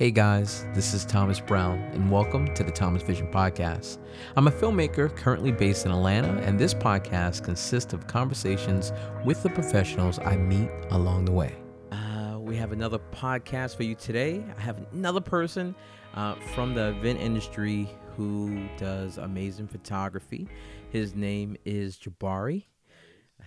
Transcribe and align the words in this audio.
Hey 0.00 0.10
guys, 0.10 0.64
this 0.72 0.94
is 0.94 1.04
Thomas 1.04 1.40
Brown, 1.40 1.78
and 1.92 2.10
welcome 2.10 2.54
to 2.54 2.64
the 2.64 2.70
Thomas 2.70 3.02
Vision 3.02 3.30
Podcast. 3.30 3.98
I'm 4.34 4.48
a 4.48 4.50
filmmaker 4.50 5.14
currently 5.14 5.52
based 5.52 5.84
in 5.84 5.92
Atlanta, 5.92 6.40
and 6.40 6.58
this 6.58 6.72
podcast 6.72 7.44
consists 7.44 7.92
of 7.92 8.06
conversations 8.06 8.94
with 9.26 9.42
the 9.42 9.50
professionals 9.50 10.18
I 10.18 10.38
meet 10.38 10.70
along 10.88 11.26
the 11.26 11.32
way. 11.32 11.54
Uh, 11.92 12.38
we 12.40 12.56
have 12.56 12.72
another 12.72 12.98
podcast 13.12 13.76
for 13.76 13.82
you 13.82 13.94
today. 13.94 14.42
I 14.56 14.60
have 14.62 14.78
another 14.94 15.20
person 15.20 15.74
uh, 16.14 16.36
from 16.54 16.74
the 16.74 16.96
event 16.98 17.20
industry 17.20 17.86
who 18.16 18.70
does 18.78 19.18
amazing 19.18 19.68
photography. 19.68 20.48
His 20.88 21.14
name 21.14 21.58
is 21.66 21.98
Jabari. 21.98 22.64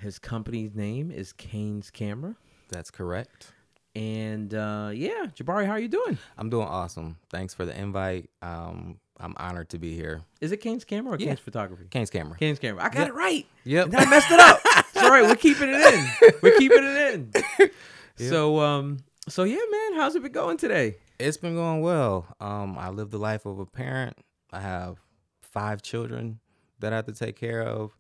His 0.02 0.20
company's 0.20 0.76
name 0.76 1.10
is 1.10 1.34
Cains 1.34 1.90
Camera. 1.90 2.36
That's 2.70 2.92
correct. 2.92 3.54
And 3.96 4.54
uh, 4.54 4.92
yeah, 4.94 5.26
Jabari, 5.36 5.66
how 5.66 5.74
are 5.74 5.80
you 5.80 5.88
doing? 5.88 6.18
I'm 6.38 6.50
doing 6.50 6.68
awesome. 6.68 7.18
Thanks 7.30 7.54
for 7.54 7.66
the 7.66 7.80
invite. 7.80 8.30
Um, 8.42 9.00
I'm 9.20 9.36
honored 9.38 9.70
to 9.70 9.78
be 9.78 9.94
here. 9.96 10.22
Is 10.42 10.52
it 10.52 10.58
Cains 10.58 10.84
Camera 10.84 11.14
or 11.14 11.18
Yeah. 11.20 11.28
Cains 11.28 11.40
Photography? 11.40 11.86
Cains 11.92 12.10
camera. 12.10 12.36
Cains 12.38 12.58
Camera. 12.60 12.84
I 12.84 12.90
got 12.90 13.02
Yep. 13.02 13.08
it 13.10 13.14
right. 13.14 13.46
Yep. 13.66 13.86
And 13.88 13.96
I 13.98 14.06
messed 14.10 14.32
it 14.32 14.40
up. 14.40 14.60
It's 14.96 14.98
all 14.98 15.10
right. 15.12 15.24
We're 15.24 15.36
keeping 15.36 15.70
it 15.72 15.94
in. 15.94 16.34
We're 16.42 16.58
keeping 16.58 16.84
it 16.84 17.14
in. 17.14 17.70
So, 18.16 18.60
um, 18.60 19.00
so 19.28 19.44
yeah, 19.44 19.56
man, 19.72 19.96
how's 19.96 20.14
it 20.16 20.22
been 20.22 20.32
going 20.32 20.58
today? 20.58 20.98
It's 21.20 21.36
been 21.38 21.56
going 21.56 21.82
well. 21.82 22.28
Um, 22.40 22.78
I 22.78 22.90
live 22.90 23.10
the 23.10 23.18
life 23.18 23.48
of 23.48 23.58
a 23.58 23.66
parent. 23.66 24.16
I 24.52 24.60
have 24.60 24.98
five 25.42 25.82
children 25.82 26.40
that 26.80 26.94
I 26.94 26.98
have 26.98 27.08
to 27.08 27.14
take 27.14 27.36
care 27.36 27.64
of, 27.64 27.98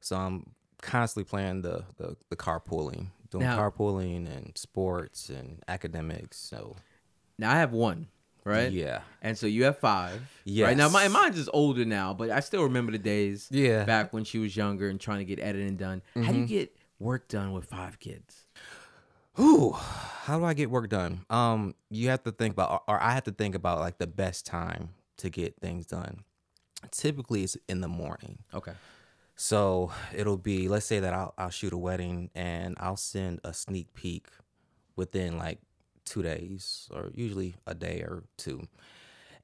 so 0.00 0.14
I'm 0.16 0.52
constantly 0.82 1.28
playing 1.28 1.62
the 1.62 1.84
the, 1.96 2.16
the 2.30 2.36
carpooling, 2.36 3.08
doing 3.30 3.44
Now- 3.44 3.58
carpooling 3.58 4.26
and 4.34 4.52
sports 4.56 5.28
and 5.28 5.62
academics. 5.68 6.38
So 6.38 6.76
Now 7.38 7.52
I 7.52 7.56
have 7.56 7.72
one, 7.72 8.08
right? 8.44 8.70
yeah, 8.72 9.00
And 9.22 9.36
so 9.36 9.46
you 9.46 9.64
have 9.64 9.78
five. 9.78 10.20
Right 10.46 10.76
now, 10.76 10.88
my 10.88 11.08
mine's 11.08 11.38
is 11.38 11.48
older 11.52 11.84
now, 11.84 12.14
but 12.14 12.30
I 12.30 12.40
still 12.40 12.62
remember 12.64 12.92
the 12.92 12.98
days. 12.98 13.48
Yeah. 13.50 13.78
Mm-hmm. 13.78 13.86
Back 13.86 14.12
when 14.12 14.24
she 14.24 14.38
was 14.38 14.56
younger 14.56 14.88
and 14.88 15.00
trying 15.00 15.18
to 15.18 15.24
get 15.24 15.38
editing 15.40 15.76
done. 15.76 16.02
How 16.14 16.32
do 16.32 16.38
you 16.38 16.46
get 16.46 16.76
work 16.98 17.28
done 17.28 17.52
with 17.52 17.64
five 17.66 17.98
kids? 17.98 18.46
Ooh, 19.38 19.72
how 19.72 20.38
do 20.38 20.44
I 20.46 20.54
get 20.54 20.70
work 20.70 20.88
done? 20.88 21.26
Um, 21.28 21.74
you 21.90 22.08
have 22.08 22.22
to 22.22 22.32
think 22.32 22.54
about, 22.54 22.84
or 22.88 22.98
I 23.02 23.12
have 23.12 23.24
to 23.24 23.32
think 23.32 23.54
about 23.54 23.80
like 23.80 23.98
the 23.98 24.06
best 24.06 24.46
time 24.46 24.90
to 25.18 25.28
get 25.28 25.60
things 25.60 25.84
done. 25.86 26.20
Typically, 26.90 27.42
it's 27.44 27.56
in 27.68 27.80
the 27.82 27.88
morning. 27.88 28.38
Okay. 28.54 28.72
So 29.36 29.92
it'll 30.14 30.38
be, 30.38 30.66
let's 30.68 30.86
say 30.86 31.00
that 31.00 31.12
I'll, 31.12 31.34
I'll 31.36 31.50
shoot 31.50 31.74
a 31.74 31.78
wedding 31.78 32.30
and 32.34 32.74
I'll 32.80 32.96
send 32.96 33.40
a 33.44 33.52
sneak 33.52 33.92
peek 33.92 34.28
within 34.96 35.36
like 35.36 35.60
two 36.06 36.22
days 36.22 36.88
or 36.90 37.10
usually 37.14 37.54
a 37.66 37.74
day 37.74 38.00
or 38.00 38.24
two. 38.38 38.66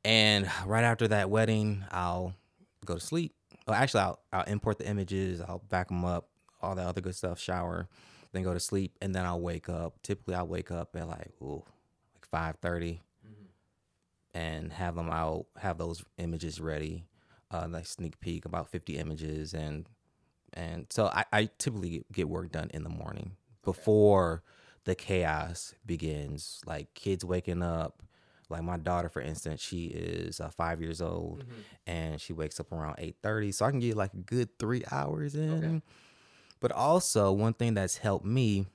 And 0.03 0.51
right 0.67 0.83
after 0.83 1.07
that 1.09 1.29
wedding, 1.29 1.85
I'll 1.91 2.35
go 2.87 2.95
to 2.95 3.01
sleep. 3.01 3.35
Well, 3.67 3.77
actually, 3.77 4.01
I'll, 4.01 4.19
I'll 4.33 4.45
import 4.45 4.79
the 4.79 4.89
images, 4.89 5.41
I'll 5.41 5.63
back 5.69 5.89
them 5.89 6.05
up, 6.05 6.29
all 6.63 6.75
that 6.75 6.87
other 6.87 7.01
good 7.01 7.15
stuff, 7.15 7.39
shower, 7.39 7.89
then 8.33 8.43
go 8.43 8.55
to 8.55 8.61
sleep, 8.61 8.97
and 9.03 9.15
then 9.15 9.25
I'll 9.27 9.41
wake 9.41 9.69
up. 9.69 10.03
Typically, 10.03 10.35
I'll 10.35 10.49
wake 10.49 10.71
up 10.71 10.97
at 10.97 11.07
like, 11.07 11.31
ooh, 11.43 11.63
like 12.15 12.57
5.30 12.61 12.63
mm-hmm. 12.65 12.99
and 14.35 14.73
have 14.73 14.97
them 14.97 15.11
out, 15.11 15.47
have 15.59 15.79
those 15.79 16.03
images 16.19 16.61
ready, 16.61 17.05
uh, 17.53 17.67
like 17.71 17.87
sneak 17.87 18.19
peek, 18.21 18.45
about 18.45 18.69
50 18.69 18.99
images. 18.99 19.55
And 19.55 19.87
and 20.55 20.87
so 20.91 21.07
I, 21.07 21.25
I 21.33 21.51
typically 21.59 22.05
get 22.13 22.29
work 22.29 22.53
done 22.53 22.71
in 22.75 22.83
the 22.83 22.91
morning 22.91 23.33
before 23.65 24.43
the 24.85 24.95
chaos 24.95 25.75
begins, 25.87 26.61
like 26.67 26.93
kids 26.95 27.25
waking 27.25 27.63
up. 27.63 28.03
Like 28.51 28.63
my 28.63 28.77
daughter, 28.77 29.09
for 29.09 29.23
instance, 29.23 29.63
she 29.63 29.87
is 29.87 30.39
uh, 30.39 30.51
five 30.51 30.83
years 30.83 31.01
old, 31.01 31.45
and 31.87 32.21
she 32.21 32.35
wakes 32.35 32.61
up 32.61 32.71
around 32.71 32.97
eight 32.99 33.17
thirty. 33.23 33.51
So 33.51 33.65
I 33.65 33.71
can 33.71 33.81
get 33.81 33.97
like 33.97 34.13
a 34.13 34.19
good 34.19 34.59
three 34.59 34.83
hours 34.91 35.35
in. 35.35 35.83
But 36.61 36.71
also, 36.73 37.33
one 37.33 37.55
thing 37.55 37.75
that's 37.75 37.97
helped 37.97 38.27
me 38.27 38.67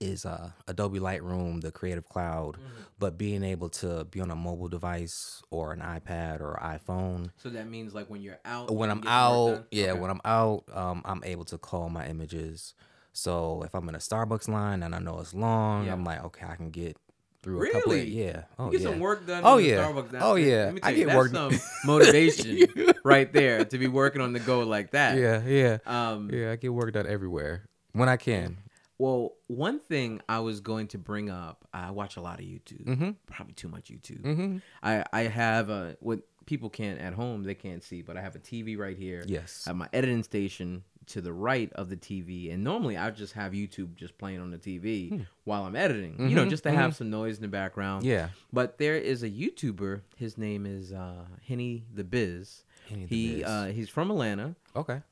is 0.00 0.24
uh, 0.26 0.50
Adobe 0.68 0.98
Lightroom, 1.00 1.60
the 1.60 1.70
Creative 1.72 2.06
Cloud. 2.08 2.56
But 2.98 3.18
being 3.18 3.42
able 3.42 3.68
to 3.70 4.04
be 4.04 4.20
on 4.20 4.30
a 4.30 4.36
mobile 4.36 4.68
device 4.68 5.42
or 5.50 5.72
an 5.72 5.80
iPad 5.80 6.40
or 6.40 6.58
iPhone, 6.62 7.30
So 7.36 7.50
that 7.50 7.68
means 7.68 7.94
like 7.94 8.08
when 8.08 8.22
you're 8.22 8.38
out. 8.44 8.70
when 8.72 8.90
I'm 8.90 8.98
get 9.00 9.04
the 9.04 9.10
work 9.10 9.58
out, 9.58 9.66
yeah, 9.70 9.90
Okay. 9.92 10.00
when 10.00 10.10
I'm 10.10 10.20
out, 10.24 10.64
um, 10.72 11.02
I'm 11.04 11.22
able 11.24 11.44
to 11.46 11.58
call 11.58 11.90
my 11.90 12.06
images. 12.06 12.74
So 13.12 13.62
if 13.64 13.74
I'm 13.74 13.88
in 13.88 13.94
a 13.94 13.98
Starbucks 13.98 14.48
line 14.48 14.82
and 14.82 14.94
I 14.94 14.98
know 14.98 15.18
it's 15.20 15.34
long, 15.34 15.86
Yeah. 15.86 15.92
I'm 15.92 16.04
like, 16.04 16.22
okay, 16.24 16.46
I 16.48 16.56
can 16.56 16.70
get 16.70 16.96
through 17.42 17.68
a 17.68 17.72
couple 17.72 17.92
of 17.92 18.08
yeah. 18.08 18.44
Oh 18.58 18.66
You 18.66 18.72
get 18.72 18.80
yeah. 18.80 18.88
some 18.90 19.00
work 19.00 19.26
done. 19.26 19.42
Oh, 19.44 19.58
yeah. 19.58 19.86
Starbucks. 19.86 20.18
Oh, 20.20 20.34
yeah. 20.36 20.72
I 20.82 20.90
you, 20.90 21.04
get 21.06 21.14
work- 21.16 21.30
some 21.32 21.52
motivation 21.84 22.66
right 23.04 23.30
there 23.32 23.64
to 23.66 23.78
be 23.78 23.86
working 23.86 24.22
on 24.22 24.32
the 24.32 24.40
go 24.40 24.60
like 24.60 24.92
that. 24.92 25.18
Yeah, 25.18 25.42
yeah. 25.44 25.78
Um, 25.84 26.30
yeah, 26.32 26.52
I 26.52 26.56
get 26.56 26.72
work 26.72 26.92
done 26.92 27.06
everywhere 27.06 27.66
when 27.92 28.08
I 28.08 28.16
can. 28.16 28.56
Well, 28.98 29.32
one 29.48 29.80
thing 29.80 30.20
I 30.28 30.38
was 30.40 30.60
going 30.60 30.86
to 30.88 30.98
bring 30.98 31.28
up, 31.30 31.66
I 31.72 31.90
watch 31.90 32.16
a 32.16 32.20
lot 32.20 32.38
of 32.38 32.44
YouTube. 32.46 32.84
Mm-hmm. 32.84 33.10
Probably 33.26 33.54
too 33.54 33.68
much 33.68 33.90
YouTube. 33.90 34.22
Mm-hmm. 34.22 34.56
I 34.82 35.04
I 35.12 35.22
have 35.22 35.68
a 35.70 35.96
what 36.00 36.20
people 36.46 36.68
can't 36.70 37.00
at 37.00 37.14
home 37.14 37.42
they 37.42 37.54
can't 37.54 37.82
see, 37.82 38.02
but 38.02 38.16
I 38.16 38.20
have 38.20 38.36
a 38.36 38.38
TV 38.38 38.78
right 38.78 38.96
here. 38.96 39.24
Yes. 39.26 39.64
I 39.66 39.70
have 39.70 39.76
my 39.76 39.88
editing 39.92 40.22
station 40.22 40.84
to 41.06 41.20
the 41.20 41.32
right 41.32 41.70
of 41.74 41.90
the 41.90 41.96
TV, 41.96 42.52
and 42.52 42.62
normally 42.64 42.96
I 42.96 43.10
just 43.10 43.32
have 43.34 43.52
YouTube 43.52 43.94
just 43.96 44.16
playing 44.16 44.40
on 44.40 44.50
the 44.50 44.56
TV 44.58 45.26
while 45.44 45.64
I'm 45.64 45.76
editing. 45.76 46.16
You 46.30 46.34
know, 46.36 46.46
Mhm, 46.46 46.50
just 46.50 46.62
to 46.62 46.70
have 46.70 46.94
some 46.96 47.10
noise 47.10 47.36
in 47.36 47.42
the 47.42 47.48
background. 47.48 48.04
Yeah. 48.06 48.28
But 48.52 48.78
there 48.78 48.96
is 48.96 49.22
a 49.22 49.28
YouTuber. 49.28 50.00
His 50.16 50.38
name 50.38 50.64
is 50.66 50.92
uh, 50.92 51.24
Henny 51.46 51.84
the 51.92 52.04
Biz. 52.04 52.62
Henny 52.88 53.04
the 53.06 53.16
he 53.16 53.34
Biz. 53.36 53.44
Uh, 53.44 53.66
he's 53.74 53.88
from 53.90 54.10
Atlanta, 54.10 54.54
Okay. 54.76 55.02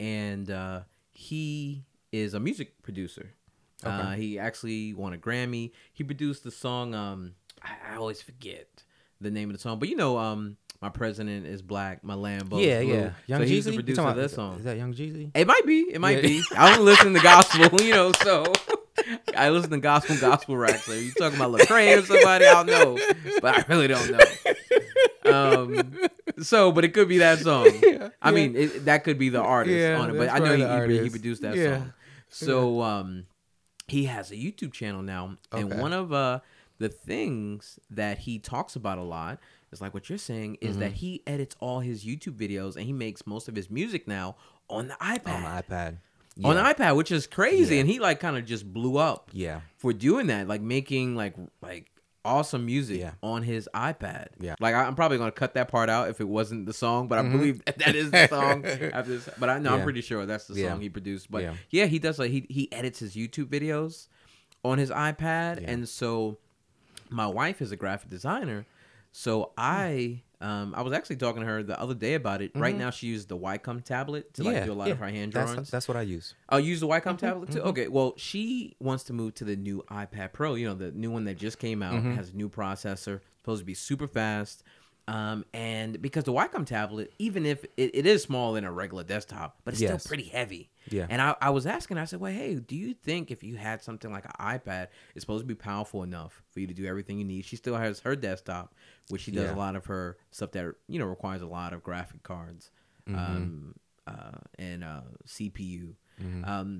and 0.00 0.50
uh, 0.50 0.80
he 1.12 1.84
is 2.12 2.34
a 2.34 2.40
music 2.40 2.82
producer. 2.82 3.30
Uh, 3.84 4.12
he 4.12 4.38
actually 4.38 4.94
won 4.94 5.12
a 5.12 5.16
Grammy. 5.16 5.72
He 5.92 6.04
produced 6.04 6.44
the 6.44 6.52
song. 6.52 6.94
Um, 6.94 7.32
I, 7.62 7.94
I 7.94 7.96
always 7.96 8.22
forget 8.22 8.68
the 9.20 9.30
name 9.30 9.50
of 9.50 9.56
the 9.56 9.60
song, 9.60 9.80
but 9.80 9.88
you 9.88 9.96
know, 9.96 10.18
um, 10.18 10.56
my 10.80 10.88
president 10.88 11.46
is 11.46 11.62
black. 11.62 12.04
My 12.04 12.14
Lambo. 12.14 12.64
yeah, 12.64 12.80
blue. 12.82 12.94
yeah. 12.94 13.10
Young 13.26 13.40
so 13.40 13.44
Jeezy. 13.44 13.48
he's 13.48 13.64
the 13.64 13.72
producer 13.74 14.00
of 14.02 14.06
about- 14.08 14.16
that 14.16 14.28
song. 14.30 14.58
Is 14.58 14.64
that 14.64 14.76
Young 14.76 14.94
Jeezy? 14.94 15.30
It 15.34 15.46
might 15.48 15.66
be. 15.66 15.80
It 15.92 16.00
might 16.00 16.16
Yeah. 16.16 16.22
be. 16.22 16.42
I 16.56 16.74
don't 16.74 16.84
listen 16.84 17.12
to 17.14 17.20
gospel, 17.22 17.80
you 17.82 17.92
know, 17.92 18.12
so 18.12 18.52
I 19.36 19.50
listen 19.50 19.70
to 19.70 19.78
gospel, 19.78 20.16
gospel 20.20 20.56
rap. 20.56 20.76
So 20.80 20.92
you 20.92 21.10
talking 21.12 21.36
about 21.40 21.52
Lecrae 21.52 21.98
or 21.98 22.06
somebody, 22.06 22.46
I 22.46 22.52
don't 22.64 22.66
know, 22.66 22.98
but 23.40 23.58
I 23.58 23.64
really 23.68 23.88
don't 23.88 24.10
know. 24.12 24.18
Um, 25.24 26.08
so, 26.40 26.72
but 26.72 26.84
it 26.84 26.94
could 26.94 27.08
be 27.08 27.18
that 27.18 27.38
song. 27.40 27.68
Yeah, 27.82 28.08
I 28.20 28.28
yeah. 28.30 28.34
mean, 28.34 28.56
it, 28.56 28.84
that 28.86 29.04
could 29.04 29.18
be 29.18 29.28
the 29.28 29.40
artist 29.40 29.76
Yeah, 29.76 29.98
on 29.98 30.10
it, 30.10 30.18
but 30.18 30.28
I 30.30 30.38
know 30.38 30.86
he, 30.88 30.98
he, 30.98 31.10
produced 31.10 31.42
that 31.42 31.54
song. 31.54 31.92
So, 32.34 32.80
um, 32.82 33.26
he 33.88 34.04
has 34.06 34.30
a 34.30 34.36
YouTube 34.36 34.72
channel 34.72 35.02
now, 35.02 35.36
and 35.52 35.72
Okay. 35.72 35.80
one 35.80 35.92
of 35.92 36.12
uh 36.12 36.40
the 36.78 36.88
things 36.88 37.78
that 37.90 38.18
he 38.18 38.38
talks 38.40 38.74
about 38.74 38.98
a 38.98 39.02
lot 39.02 39.38
is 39.70 39.80
like 39.80 39.94
what 39.94 40.08
you're 40.08 40.18
saying 40.18 40.56
is 40.60 40.70
Mm-hmm. 40.72 40.80
that 40.80 40.92
he 40.94 41.22
edits 41.28 41.54
all 41.60 41.78
his 41.80 42.04
YouTube 42.04 42.36
videos 42.36 42.74
and 42.74 42.84
he 42.86 42.92
makes 42.92 43.24
most 43.26 43.46
of 43.48 43.54
his 43.54 43.70
music 43.70 44.08
now 44.08 44.34
on 44.68 44.88
the 44.88 44.94
iPad 44.94 45.34
On 45.36 45.42
the 45.42 45.48
iPad. 45.62 45.98
on 46.42 46.56
the 46.56 46.62
iPad, 46.62 46.96
which 46.96 47.12
is 47.12 47.26
crazy. 47.28 47.74
Yeah. 47.76 47.82
And 47.82 47.90
he 47.90 48.00
like 48.00 48.18
kind 48.18 48.36
of 48.36 48.44
just 48.46 48.72
blew 48.72 48.96
up 48.96 49.28
Yeah. 49.32 49.60
for 49.76 49.92
doing 49.92 50.26
that, 50.28 50.48
like 50.48 50.60
making 50.62 51.14
like 51.14 51.34
like 51.60 51.91
awesome 52.24 52.64
music 52.66 53.00
Yeah. 53.00 53.12
on 53.22 53.42
his 53.42 53.68
iPad. 53.74 54.28
Yeah. 54.40 54.54
like 54.60 54.74
I, 54.74 54.84
I'm 54.84 54.94
probably 54.94 55.18
gonna 55.18 55.32
cut 55.32 55.54
that 55.54 55.68
part 55.68 55.88
out 55.90 56.08
if 56.08 56.20
it 56.20 56.28
wasn't 56.28 56.66
the 56.66 56.72
song, 56.72 57.08
but 57.08 57.18
I 57.18 57.22
believe 57.22 57.64
that, 57.64 57.78
that 57.78 57.94
is 57.96 58.10
the 58.10 58.26
song. 58.28 58.64
after 58.66 59.10
this, 59.18 59.28
but 59.38 59.48
I 59.48 59.58
know 59.58 59.70
I'm 59.70 59.76
Mm-hmm. 59.76 59.84
Pretty 59.84 60.00
sure 60.02 60.24
that's 60.26 60.46
the 60.46 60.54
Yeah. 60.60 60.70
song 60.70 60.80
he 60.80 60.88
produced. 60.88 61.30
But 61.30 61.42
yeah, 61.42 61.54
Yeah. 61.70 61.86
he 61.86 61.98
does 61.98 62.18
like 62.18 62.30
he 62.30 62.46
he 62.48 62.70
edits 62.72 62.98
his 63.00 63.14
YouTube 63.16 63.46
videos 63.46 64.08
on 64.64 64.78
his 64.78 64.90
iPad, 64.90 65.60
Yeah. 65.62 65.70
and 65.72 65.88
so 65.88 66.38
my 67.10 67.26
wife 67.26 67.60
is 67.60 67.72
a 67.72 67.76
graphic 67.76 68.08
designer, 68.10 68.64
so 69.10 69.52
I. 69.58 70.22
Um, 70.42 70.74
I 70.76 70.82
was 70.82 70.92
actually 70.92 71.16
talking 71.16 71.40
to 71.40 71.46
her 71.46 71.62
the 71.62 71.80
other 71.80 71.94
day 71.94 72.14
about 72.14 72.42
it. 72.42 72.50
Right 72.54 72.76
now, 72.76 72.90
she 72.90 73.06
used 73.06 73.28
the 73.28 73.38
Wacom 73.38 73.82
tablet 73.82 74.34
to 74.34 74.42
like 74.42 74.54
Mm-hmm. 74.56 74.58
yeah. 74.60 74.64
do 74.66 74.72
a 74.72 74.74
lot 74.74 74.86
yeah. 74.88 74.92
of 74.92 74.98
her 74.98 75.08
hand 75.08 75.32
That's- 75.32 75.50
drawings. 75.52 75.70
That's, 75.70 75.86
what 75.88 75.96
I 75.96 76.02
use. 76.02 76.34
Oh, 76.48 76.56
use 76.56 76.80
the 76.80 76.88
Wacom 76.88 77.02
Mm-hmm, 77.02 77.16
tablet 77.16 77.50
too. 77.52 77.62
Okay, 77.62 77.88
well, 77.88 78.14
she 78.16 78.74
wants 78.80 79.04
to 79.04 79.12
move 79.12 79.34
to 79.36 79.44
the 79.44 79.56
new 79.56 79.84
iPad 79.90 80.32
Pro. 80.32 80.54
You 80.54 80.66
know, 80.66 80.74
the 80.74 80.90
new 80.90 81.10
one 81.10 81.24
that 81.24 81.38
just 81.38 81.58
came 81.58 81.82
out 81.82 81.94
Mm-hmm. 81.94 82.14
has 82.16 82.30
a 82.30 82.36
new 82.36 82.48
processor, 82.48 83.20
supposed 83.40 83.60
to 83.60 83.64
be 83.66 83.74
super 83.74 84.06
fast. 84.08 84.62
Um, 85.08 85.44
and 85.52 86.00
because 86.00 86.24
the 86.24 86.32
Wacom 86.32 86.64
tablet, 86.64 87.12
even 87.18 87.44
if 87.44 87.64
it, 87.76 87.90
it 87.94 88.06
is 88.06 88.22
small 88.22 88.54
in 88.54 88.64
a 88.64 88.70
regular 88.72 89.02
desktop, 89.02 89.58
but 89.64 89.74
it's 89.74 89.80
Yes. 89.82 90.02
still 90.02 90.08
pretty 90.08 90.28
heavy. 90.28 90.70
Yeah. 90.90 91.06
And 91.10 91.20
I, 91.20 91.34
I 91.40 91.50
was 91.50 91.66
asking, 91.66 91.98
I 91.98 92.04
said, 92.04 92.20
well, 92.20 92.32
hey, 92.32 92.54
do 92.54 92.76
you 92.76 92.94
think 92.94 93.30
if 93.32 93.42
you 93.42 93.56
had 93.56 93.82
something 93.82 94.12
like 94.12 94.24
an 94.24 94.32
iPad, 94.40 94.88
it's 95.14 95.22
supposed 95.24 95.42
to 95.42 95.46
be 95.46 95.54
powerful 95.56 96.02
enough 96.04 96.42
for 96.50 96.60
you 96.60 96.68
to 96.68 96.74
do 96.74 96.86
everything 96.86 97.18
you 97.18 97.24
need? 97.24 97.44
She 97.44 97.56
still 97.56 97.76
has 97.76 97.98
her 98.00 98.14
desktop, 98.14 98.74
which 99.08 99.22
she 99.22 99.32
does 99.32 99.44
Yeah. 99.50 99.54
a 99.54 99.58
lot 99.58 99.74
of 99.74 99.86
her 99.86 100.16
stuff 100.30 100.52
that 100.52 100.72
you 100.88 100.98
know 101.00 101.06
requires 101.06 101.42
a 101.42 101.46
lot 101.46 101.72
of 101.72 101.82
graphic 101.82 102.22
cards, 102.22 102.70
Mm-hmm. 103.08 103.18
um, 103.18 103.74
uh, 104.06 104.38
and 104.58 104.84
uh, 104.84 105.00
CPU. 105.26 105.94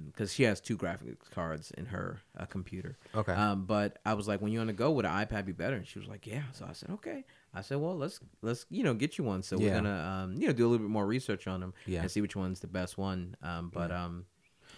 because 0.06 0.32
she 0.32 0.44
has 0.44 0.60
two 0.60 0.76
graphics 0.76 1.28
cards 1.30 1.72
in 1.72 1.86
her 1.86 2.20
uh, 2.38 2.46
computer. 2.46 2.96
Okay. 3.14 3.32
Um, 3.32 3.64
but 3.64 3.98
I 4.06 4.14
was 4.14 4.28
like, 4.28 4.40
when 4.40 4.52
you're 4.52 4.60
on 4.60 4.68
the 4.68 4.72
go, 4.72 4.92
would 4.92 5.04
an 5.04 5.10
iPad 5.26 5.44
be 5.46 5.52
better? 5.52 5.74
And 5.76 5.86
she 5.86 5.98
was 5.98 6.06
like, 6.08 6.26
yeah. 6.26 6.42
So 6.52 6.64
I 6.68 6.72
said, 6.72 6.90
okay. 6.90 7.24
I 7.54 7.60
said, 7.60 7.78
well, 7.78 7.96
let's 7.96 8.18
let's 8.40 8.64
you 8.70 8.82
know 8.82 8.94
get 8.94 9.18
you 9.18 9.24
one. 9.24 9.42
So 9.42 9.58
we're 9.58 9.74
gonna 9.74 10.24
um, 10.24 10.34
you 10.40 10.46
know 10.46 10.52
do 10.52 10.66
a 10.66 10.68
little 10.68 10.86
bit 10.86 10.90
more 10.90 11.06
research 11.06 11.46
on 11.46 11.60
them 11.60 11.74
Yeah. 11.86 12.00
and 12.00 12.10
see 12.10 12.20
which 12.20 12.34
one's 12.36 12.60
the 12.60 12.66
best 12.66 12.96
one. 12.96 13.36
Um, 13.42 13.70
but 13.72 13.90
um, 13.90 14.24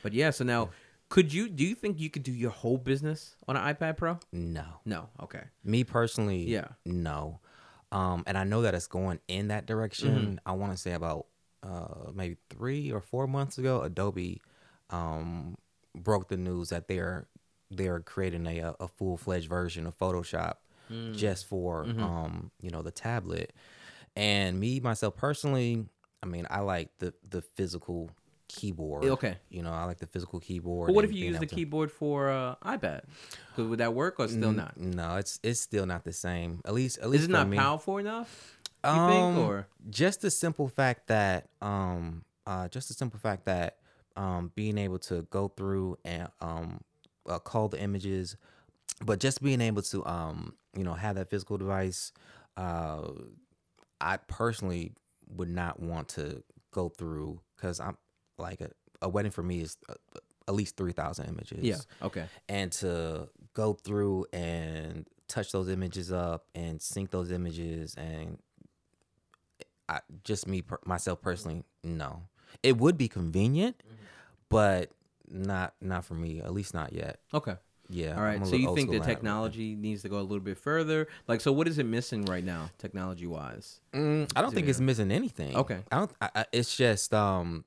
but 0.02 0.12
yeah. 0.12 0.30
So 0.30 0.44
now, 0.44 0.70
could 1.08 1.32
you 1.32 1.48
do 1.48 1.64
you 1.64 1.74
think 1.76 2.00
you 2.00 2.10
could 2.10 2.24
do 2.24 2.32
your 2.32 2.50
whole 2.50 2.78
business 2.78 3.36
on 3.46 3.56
an 3.56 3.74
iPad 3.74 3.96
Pro? 3.96 4.18
no. 4.32 4.64
No. 4.84 5.08
Okay. 5.22 5.42
Me 5.62 5.84
personally, 5.84 6.44
Yeah. 6.44 6.68
no. 6.84 7.40
Um, 7.92 8.24
and 8.26 8.36
I 8.36 8.42
know 8.42 8.62
that 8.62 8.74
it's 8.74 8.88
going 8.88 9.20
in 9.28 9.48
that 9.48 9.66
direction. 9.66 10.08
Mm-hmm. 10.16 10.34
I 10.48 10.52
want 10.52 10.72
to 10.72 10.78
say 10.78 10.94
about 10.94 11.26
uh, 11.62 12.10
maybe 12.12 12.38
three 12.50 12.90
or 12.90 13.00
four 13.00 13.28
months 13.28 13.56
ago, 13.56 13.82
Adobe 13.82 14.42
um, 14.90 15.56
broke 15.94 16.28
the 16.28 16.36
news 16.36 16.70
that 16.70 16.88
they're 16.88 17.28
they're 17.70 18.00
creating 18.00 18.46
a 18.48 18.74
a 18.80 18.88
full 18.88 19.16
fledged 19.16 19.48
version 19.48 19.86
of 19.86 19.96
Photoshop 19.96 20.54
Mm. 20.94 21.16
just 21.16 21.46
for 21.46 21.84
Mm-hmm. 21.86 22.02
um, 22.04 22.50
you 22.60 22.70
know 22.70 22.82
the 22.82 22.90
tablet. 22.92 23.52
And 24.16 24.60
me 24.60 24.78
myself 24.80 25.16
personally, 25.16 25.84
I 26.22 26.26
mean, 26.26 26.46
I 26.48 26.60
like 26.60 26.90
the 26.98 27.12
the 27.28 27.42
physical 27.42 28.10
keyboard. 28.48 29.04
Okay. 29.04 29.36
You 29.50 29.62
know, 29.62 29.72
I 29.72 29.84
like 29.84 29.98
the 29.98 30.06
physical 30.06 30.38
keyboard. 30.38 30.86
But 30.88 30.94
what 30.94 31.04
if 31.04 31.12
you 31.12 31.26
use 31.26 31.38
the 31.38 31.46
to- 31.46 31.54
keyboard 31.54 31.90
for 31.90 32.30
uh, 32.30 32.54
iPad? 32.64 33.02
Could, 33.56 33.68
would 33.70 33.80
that 33.80 33.94
work 33.94 34.20
or 34.20 34.28
still 34.28 34.50
N- 34.50 34.56
not? 34.56 34.76
No, 34.76 35.16
it's 35.16 35.40
it's 35.42 35.60
still 35.60 35.86
not 35.86 36.04
the 36.04 36.12
same. 36.12 36.60
At 36.64 36.74
least 36.74 36.98
at 36.98 37.10
least 37.10 37.22
Is 37.24 37.28
it 37.28 37.32
not 37.32 37.48
me. 37.48 37.56
powerful 37.56 37.98
enough? 37.98 38.58
You 38.84 38.90
Um, 38.90 39.08
think 39.08 39.38
or 39.38 39.66
just 39.90 40.20
the 40.20 40.30
simple 40.30 40.68
fact 40.68 41.06
that 41.08 41.48
um 41.62 42.24
uh 42.46 42.68
just 42.68 42.88
the 42.88 42.94
simple 42.94 43.18
fact 43.18 43.46
that 43.46 43.78
um 44.14 44.52
being 44.54 44.76
able 44.78 44.98
to 45.00 45.22
go 45.30 45.48
through 45.48 45.96
and 46.04 46.28
um 46.40 46.80
uh, 47.28 47.38
call 47.38 47.68
the 47.68 47.80
images 47.80 48.36
but 49.04 49.18
just 49.20 49.42
being 49.42 49.60
able 49.60 49.82
to 49.82 50.04
um 50.06 50.54
you 50.76 50.84
know 50.84 50.94
have 50.94 51.16
that 51.16 51.28
physical 51.30 51.56
device 51.58 52.12
uh 52.56 53.10
I 54.00 54.16
personally 54.18 54.92
would 55.28 55.48
not 55.48 55.80
want 55.80 56.08
to 56.10 56.42
go 56.72 56.88
through 56.88 57.40
cuz 57.56 57.80
I'm 57.80 57.96
like 58.38 58.60
a, 58.60 58.70
a 59.02 59.08
wedding 59.08 59.30
for 59.32 59.42
me 59.42 59.60
is 59.60 59.76
uh, 59.88 59.94
at 60.46 60.54
least 60.54 60.76
3000 60.76 61.26
images 61.26 61.58
yeah? 61.62 62.06
Okay. 62.06 62.26
and 62.48 62.70
to 62.72 63.28
go 63.54 63.72
through 63.72 64.26
and 64.32 65.06
touch 65.28 65.52
those 65.52 65.68
images 65.68 66.12
up 66.12 66.46
and 66.54 66.82
sync 66.82 67.10
those 67.10 67.30
images 67.30 67.94
and 67.94 68.38
I, 69.88 70.00
just 70.24 70.46
me 70.48 70.62
per, 70.62 70.78
myself 70.86 71.20
personally 71.22 71.64
no 71.82 72.22
it 72.62 72.76
would 72.78 72.96
be 72.98 73.08
convenient 73.08 73.76
Mm-hmm. 73.78 74.04
but 74.48 74.90
not 75.28 75.74
not 75.80 76.04
for 76.04 76.14
me 76.14 76.40
at 76.40 76.52
least 76.52 76.74
not 76.74 76.92
yet 76.92 77.20
Okay. 77.32 77.56
Yeah 77.88 78.16
All 78.16 78.22
right. 78.22 78.44
So 78.46 78.56
you 78.56 78.74
think 78.74 78.88
the 78.90 78.94
school 78.94 78.94
on 78.94 79.00
that. 79.00 79.06
technology 79.06 79.74
needs 79.74 80.02
to 80.02 80.08
go 80.08 80.18
a 80.18 80.22
little 80.22 80.40
bit 80.40 80.58
further? 80.58 81.08
Like, 81.28 81.40
so 81.40 81.52
what 81.52 81.68
is 81.68 81.78
it 81.78 81.84
missing 81.84 82.24
right 82.24 82.44
now, 82.44 82.70
technology 82.78 83.26
wise? 83.26 83.80
Mm, 83.92 84.30
I 84.34 84.42
don't 84.42 84.54
think 84.54 84.68
it's 84.68 84.80
missing 84.80 85.10
anything. 85.10 85.54
Okay. 85.56 85.80
I 85.90 85.98
don't. 85.98 86.10
I, 86.20 86.30
I, 86.34 86.44
it's 86.52 86.76
just 86.76 87.12
um, 87.14 87.64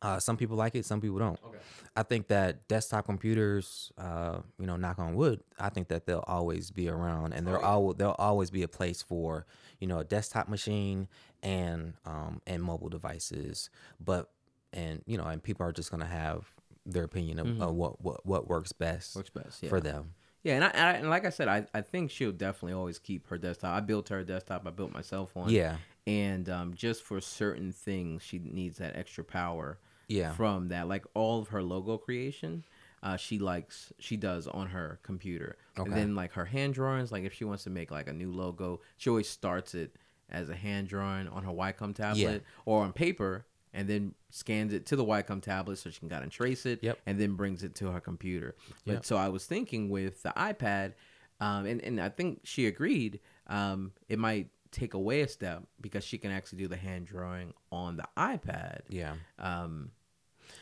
uh, 0.00 0.18
some 0.18 0.36
people 0.36 0.56
like 0.56 0.74
it, 0.74 0.84
some 0.84 1.00
people 1.00 1.18
don't. 1.18 1.38
Okay. 1.44 1.58
I 1.94 2.02
think 2.02 2.28
that 2.28 2.66
desktop 2.68 3.04
computers, 3.04 3.92
uh, 3.98 4.38
you 4.58 4.66
know, 4.66 4.76
knock 4.76 4.98
on 4.98 5.14
wood, 5.14 5.40
I 5.58 5.68
think 5.68 5.88
that 5.88 6.06
they'll 6.06 6.24
always 6.26 6.70
be 6.70 6.88
around, 6.88 7.34
and 7.34 7.46
there'll 7.46 7.64
al- 7.64 7.92
there'll 7.92 8.14
always 8.14 8.50
be 8.50 8.62
a 8.62 8.68
place 8.68 9.02
for 9.02 9.46
you 9.78 9.86
know 9.86 9.98
a 9.98 10.04
desktop 10.04 10.48
machine 10.48 11.08
and 11.42 11.94
um 12.06 12.40
and 12.46 12.62
mobile 12.62 12.88
devices. 12.88 13.68
But 14.00 14.30
and 14.72 15.02
you 15.06 15.18
know, 15.18 15.24
and 15.24 15.42
people 15.42 15.66
are 15.66 15.72
just 15.72 15.90
gonna 15.90 16.06
have 16.06 16.46
their 16.84 17.04
opinion 17.04 17.38
of, 17.38 17.60
of 17.60 17.74
what, 17.74 18.02
what 18.02 18.26
what 18.26 18.48
works 18.48 18.72
best 18.72 19.10
Mm-hmm. 19.10 19.18
Works 19.20 19.30
best. 19.30 19.62
Yeah. 19.62 19.68
for 19.68 19.80
them. 19.80 20.14
Yeah, 20.42 20.54
and 20.56 20.64
I, 20.64 20.68
and 20.70 20.80
I 20.84 20.92
and 20.94 21.10
like 21.10 21.24
I 21.24 21.30
said, 21.30 21.46
I, 21.48 21.66
I 21.72 21.82
think 21.82 22.10
she'll 22.10 22.32
definitely 22.32 22.72
always 22.72 22.98
keep 22.98 23.28
her 23.28 23.38
desktop. 23.38 23.76
I 23.76 23.80
built 23.80 24.08
her 24.08 24.24
desktop. 24.24 24.66
I 24.66 24.70
built 24.70 24.92
myself 24.92 25.34
one. 25.36 25.50
Yeah, 25.50 25.76
And 26.06 26.48
um, 26.48 26.74
just 26.74 27.02
for 27.04 27.20
certain 27.20 27.70
things, 27.72 28.22
she 28.22 28.40
needs 28.40 28.78
that 28.78 28.96
extra 28.96 29.22
power. 29.22 29.78
yeah, 30.08 30.32
From 30.32 30.68
that, 30.68 30.88
like 30.88 31.04
all 31.14 31.38
of 31.40 31.48
her 31.48 31.62
logo 31.62 31.96
creation, 31.96 32.64
uh, 33.04 33.16
she 33.16 33.38
likes 33.38 33.92
she 34.00 34.16
does 34.16 34.48
on 34.48 34.66
her 34.70 34.98
computer. 35.04 35.56
Okay. 35.78 35.88
And 35.88 35.96
then 35.96 36.16
like 36.16 36.32
her 36.32 36.44
hand 36.46 36.74
drawings, 36.74 37.12
like 37.12 37.22
if 37.22 37.32
she 37.34 37.44
wants 37.44 37.62
to 37.64 37.70
make 37.70 37.92
like 37.92 38.08
a 38.08 38.12
new 38.12 38.32
logo, 38.32 38.80
she 38.96 39.10
always 39.10 39.28
starts 39.28 39.76
it 39.76 39.94
as 40.28 40.48
a 40.48 40.56
hand 40.56 40.88
drawing 40.88 41.28
on 41.28 41.44
her 41.44 41.52
Wacom 41.52 41.94
tablet 41.94 42.42
or 42.64 42.82
on 42.82 42.92
paper, 42.92 43.44
and 43.74 43.88
then 43.88 44.14
scans 44.30 44.72
it 44.72 44.86
to 44.86 44.96
the 44.96 45.04
Wacom 45.04 45.40
tablet 45.42 45.78
so 45.78 45.90
she 45.90 46.00
can 46.00 46.08
kind 46.08 46.24
of 46.24 46.30
trace 46.30 46.66
it. 46.66 46.80
Yep. 46.82 46.98
And 47.06 47.18
then 47.20 47.34
brings 47.34 47.62
it 47.62 47.74
to 47.76 47.90
her 47.90 48.00
computer. 48.00 48.54
But 48.86 48.92
Yep. 48.92 49.04
so 49.04 49.16
I 49.16 49.28
was 49.28 49.46
thinking 49.46 49.88
with 49.88 50.22
the 50.22 50.30
iPad, 50.36 50.92
um, 51.40 51.66
and 51.66 51.80
and 51.82 52.00
I 52.00 52.08
think 52.08 52.40
she 52.44 52.66
agreed. 52.66 53.20
Um, 53.46 53.92
it 54.08 54.18
might 54.18 54.48
take 54.70 54.94
away 54.94 55.20
a 55.22 55.28
step 55.28 55.64
because 55.80 56.04
she 56.04 56.16
can 56.18 56.30
actually 56.30 56.58
do 56.58 56.68
the 56.68 56.76
hand 56.76 57.06
drawing 57.06 57.52
on 57.70 57.96
the 57.96 58.04
iPad, 58.16 58.80
yeah. 58.88 59.14
um, 59.38 59.90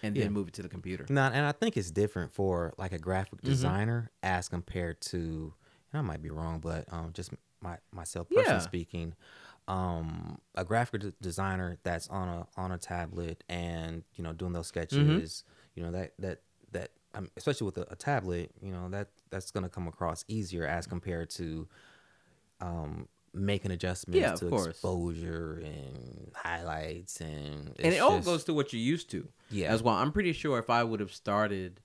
and 0.02 0.16
Yeah. 0.16 0.24
then 0.24 0.32
move 0.32 0.48
it 0.48 0.54
to 0.54 0.62
the 0.62 0.68
computer. 0.68 1.06
No, 1.08 1.22
and 1.22 1.46
I 1.46 1.52
think 1.52 1.76
it's 1.76 1.90
different 1.90 2.32
for 2.32 2.72
like 2.78 2.92
a 2.92 2.98
graphic 2.98 3.40
Mm-hmm. 3.40 3.50
designer 3.50 4.10
as 4.22 4.48
compared 4.48 5.00
to, 5.02 5.54
and 5.92 5.98
I 5.98 6.02
might 6.02 6.22
be 6.22 6.30
wrong, 6.30 6.58
but 6.60 6.84
um, 6.92 7.12
just 7.12 7.30
my 7.60 7.76
myself 7.92 8.26
Yeah. 8.30 8.42
personally 8.42 8.60
speaking, 8.64 9.14
um, 9.70 10.38
a 10.54 10.64
graphic 10.64 11.00
de- 11.02 11.12
designer 11.20 11.78
that's 11.84 12.08
on 12.08 12.28
a 12.28 12.46
on 12.56 12.72
a 12.72 12.78
tablet 12.78 13.44
and 13.48 14.02
you 14.16 14.24
know 14.24 14.32
doing 14.32 14.52
those 14.52 14.66
sketches, 14.66 14.98
Mm-hmm. 14.98 15.80
you 15.80 15.82
know 15.84 15.92
that 15.92 16.12
that 16.18 16.40
that 16.72 16.90
um, 17.14 17.28
especially 17.36 17.66
with 17.66 17.78
a, 17.78 17.86
a 17.90 17.96
tablet, 17.96 18.50
you 18.60 18.72
know 18.72 18.88
that 18.90 19.08
that's 19.30 19.50
gonna 19.50 19.68
come 19.68 19.86
across 19.88 20.24
easier 20.28 20.66
as 20.66 20.86
compared 20.86 21.30
to, 21.30 21.68
um, 22.60 23.08
making 23.32 23.70
adjustments 23.70 24.18
Yeah, 24.20 24.34
to 24.34 24.48
course. 24.48 24.66
exposure 24.68 25.62
and 25.64 26.32
highlights 26.34 27.20
and 27.20 27.74
and 27.78 27.94
it 27.94 27.98
all 28.00 28.20
goes 28.20 28.44
to 28.44 28.54
what 28.54 28.72
you're 28.72 28.82
used 28.82 29.10
to. 29.10 29.28
Yeah. 29.50 29.72
As 29.72 29.82
well, 29.82 29.94
I'm 29.94 30.10
pretty 30.12 30.32
sure 30.32 30.58
if 30.58 30.68
I 30.70 30.82
would 30.84 31.00
have 31.00 31.12
started, 31.12 31.80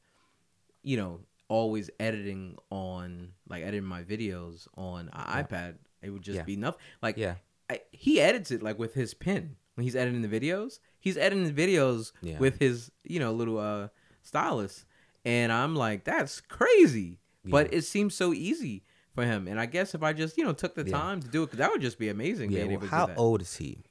you 0.83 0.97
know, 0.97 1.19
always 1.47 1.89
editing 1.99 2.57
on 2.71 3.29
like 3.47 3.63
editing 3.63 3.83
my 3.87 4.03
videos 4.03 4.67
on 4.75 5.09
an 5.13 5.43
iPad, 5.43 5.75
it 6.01 6.09
would 6.09 6.23
just 6.23 6.37
Yeah. 6.37 6.43
be 6.43 6.53
enough. 6.55 6.77
Like, 7.01 7.17
Yeah. 7.17 7.35
I, 7.69 7.81
he 7.91 8.21
edits 8.21 8.51
it 8.51 8.61
like 8.61 8.77
with 8.79 8.93
his 8.93 9.13
pen 9.13 9.55
when 9.75 9.83
he's 9.83 9.95
editing 9.95 10.21
the 10.21 10.27
videos. 10.39 10.79
He's 10.99 11.17
editing 11.17 11.51
the 11.53 11.67
videos 11.67 12.11
Yeah. 12.21 12.37
with 12.39 12.59
his, 12.59 12.91
you 13.03 13.19
know, 13.19 13.31
little 13.33 13.57
uh 13.59 13.87
stylus, 14.21 14.85
and 15.23 15.51
I'm 15.51 15.75
like, 15.75 16.03
that's 16.03 16.41
crazy. 16.41 17.19
But 17.47 17.71
it 17.73 17.83
seems 17.83 18.15
so 18.15 18.33
easy 18.33 18.83
for 19.13 19.23
him, 19.23 19.47
and 19.47 19.59
I 19.59 19.67
guess 19.67 19.93
if 19.93 20.01
I 20.01 20.13
just, 20.13 20.35
you 20.37 20.43
know, 20.43 20.51
took 20.53 20.73
the 20.73 20.83
Yeah. 20.83 20.97
time 20.97 21.21
to 21.21 21.27
do 21.27 21.43
it, 21.43 21.51
'cause 21.51 21.59
that 21.59 21.71
would 21.71 21.81
just 21.81 21.99
be 21.99 22.09
amazing. 22.09 22.51
Yeah, 22.51 22.65
well, 22.65 22.79
how 22.87 23.13
old 23.15 23.41
is 23.41 23.55
he? 23.57 23.83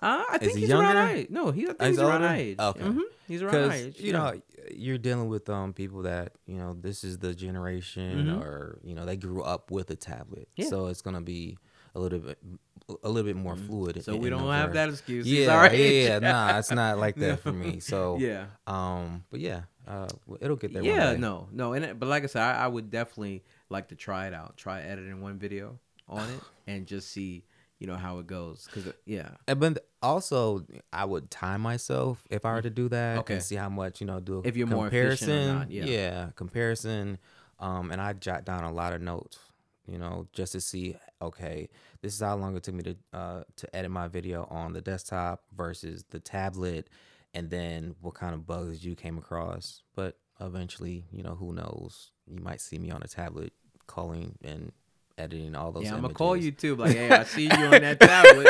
Uh, 0.00 0.24
I 0.28 0.38
think 0.38 0.54
he 0.54 0.60
he's 0.62 0.70
around 0.70 0.82
younger? 0.96 0.98
our 1.00 1.10
age. 1.10 1.30
No, 1.30 1.50
he, 1.52 1.62
I 1.64 1.66
think 1.66 1.76
Oh, 1.80 1.84
he's, 1.86 1.96
he's 1.96 1.98
around 2.00 2.22
age. 2.24 2.58
Okay. 2.58 2.80
Mhm, 2.80 3.00
He's 3.28 3.42
around 3.42 3.72
age. 3.72 4.00
you 4.00 4.06
yeah. 4.12 4.12
know 4.18 4.40
you're 4.72 4.98
dealing 4.98 5.28
with 5.28 5.48
um 5.50 5.72
people 5.74 6.02
that 6.02 6.32
you 6.46 6.56
know 6.56 6.74
this 6.74 7.04
is 7.04 7.18
the 7.18 7.34
generation 7.34 8.26
Mhm. 8.26 8.40
or 8.40 8.80
you 8.82 8.94
know 8.94 9.04
they 9.06 9.16
grew 9.16 9.42
up 9.42 9.70
with 9.70 9.90
a 9.90 9.96
tablet 9.96 10.48
Yeah. 10.56 10.66
so 10.68 10.86
it's 10.86 11.02
gonna 11.02 11.20
be 11.20 11.56
a 11.94 12.00
little 12.00 12.18
bit 12.18 12.38
a 13.02 13.08
little 13.08 13.26
bit 13.26 13.36
more 13.36 13.56
fluid 13.56 14.04
So 14.04 14.14
we 14.16 14.28
don't 14.28 14.50
have 14.52 14.74
that 14.74 14.90
excuse. 14.90 15.26
Yeah 15.26 15.54
our 15.54 15.72
yeah 15.74 15.88
yeah 16.08 16.18
nah 16.30 16.58
it's 16.58 16.70
not 16.70 16.98
like 16.98 17.16
that 17.16 17.40
for 17.40 17.52
me 17.52 17.80
so 17.92 18.18
yeah. 18.18 18.46
um 18.66 19.24
but 19.30 19.40
yeah 19.40 19.62
uh 19.88 20.08
it'll 20.40 20.56
get 20.56 20.72
there 20.72 20.82
Yeah, 20.82 21.14
no, 21.16 21.48
no, 21.52 21.72
and 21.72 21.84
it- 21.84 21.98
but 22.00 22.08
like 22.08 22.22
I 22.24 22.26
said, 22.26 22.42
I, 22.42 22.64
I 22.64 22.68
would 22.68 22.90
definitely 22.90 23.42
like 23.70 23.88
to 23.88 23.94
try 23.96 24.26
it 24.28 24.34
out. 24.34 24.56
Try 24.56 24.80
editing 24.82 25.20
one 25.20 25.38
video 25.38 25.78
on 26.08 26.28
it 26.30 26.40
and 26.66 26.86
just 26.86 27.10
see, 27.10 27.44
you 27.78 27.86
know, 27.86 27.96
how 27.96 28.18
it 28.18 28.26
goes. 28.26 28.66
Cause 28.72 28.84
yeah, 29.04 29.30
And 29.46 29.60
but 29.60 29.86
also 30.02 30.64
I 30.92 31.04
would 31.04 31.30
time 31.30 31.60
myself 31.62 32.26
if 32.30 32.44
I 32.46 32.52
were 32.54 32.62
to 32.62 32.70
do 32.70 32.88
that 32.90 33.18
Okay. 33.18 33.34
and 33.34 33.42
see 33.42 33.56
how 33.56 33.68
much 33.68 34.00
you 34.00 34.06
know 34.06 34.20
do 34.20 34.40
If 34.44 34.56
you're 34.56 34.66
more 34.66 34.86
efficient 34.88 35.30
or 35.30 35.34
comparison 35.34 35.54
not, 35.58 35.70
yeah. 35.70 36.28
comparison 36.34 37.18
um 37.60 37.90
and 37.90 38.00
I 38.00 38.12
jot 38.14 38.44
down 38.46 38.64
a 38.64 38.72
lot 38.72 38.92
of 38.94 39.00
notes 39.02 39.38
you 39.86 39.98
know 39.98 40.26
just 40.32 40.52
to 40.52 40.60
see 40.60 40.96
okay 41.20 41.68
this 42.02 42.14
is 42.14 42.20
how 42.20 42.34
long 42.36 42.56
it 42.56 42.62
took 42.62 42.74
me 42.74 42.82
to 42.82 42.96
uh 43.12 43.42
to 43.56 43.76
edit 43.76 43.90
my 43.90 44.08
video 44.08 44.46
on 44.50 44.72
the 44.72 44.80
desktop 44.80 45.42
versus 45.54 46.04
the 46.10 46.18
tablet 46.20 46.88
and 47.34 47.50
then 47.50 47.94
what 48.00 48.14
kind 48.14 48.34
of 48.34 48.46
bugs 48.46 48.84
you 48.84 48.94
came 48.94 49.18
across 49.18 49.82
but 49.94 50.16
eventually 50.40 51.04
you 51.12 51.22
know 51.22 51.34
who 51.34 51.52
knows 51.52 52.12
you 52.26 52.40
might 52.40 52.60
see 52.60 52.78
me 52.78 52.90
on 52.90 53.02
a 53.02 53.08
tablet 53.08 53.52
calling 53.86 54.36
and 54.42 54.72
editing 55.18 55.54
all 55.54 55.70
those 55.70 55.84
yeah. 55.84 55.90
I'm 55.92 55.98
images. 55.98 56.16
gonna 56.16 56.28
call 56.28 56.36
you 56.36 56.50
too. 56.50 56.74
Like, 56.74 56.96
hey, 56.96 57.08
I 57.10 57.22
see 57.34 57.44
you 57.44 57.50
on 57.50 57.70
that 57.82 58.00
tablet. 58.00 58.48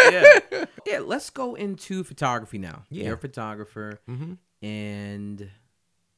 Yeah, 0.51 0.65
yeah. 0.87 0.99
Let's 1.01 1.29
go 1.29 1.57
into 1.57 2.03
photography 2.05 2.57
now. 2.57 2.85
Yeah. 2.89 3.05
You're 3.07 3.15
a 3.17 3.19
photographer, 3.19 4.01
Mhm. 4.09 4.39
and 4.63 5.51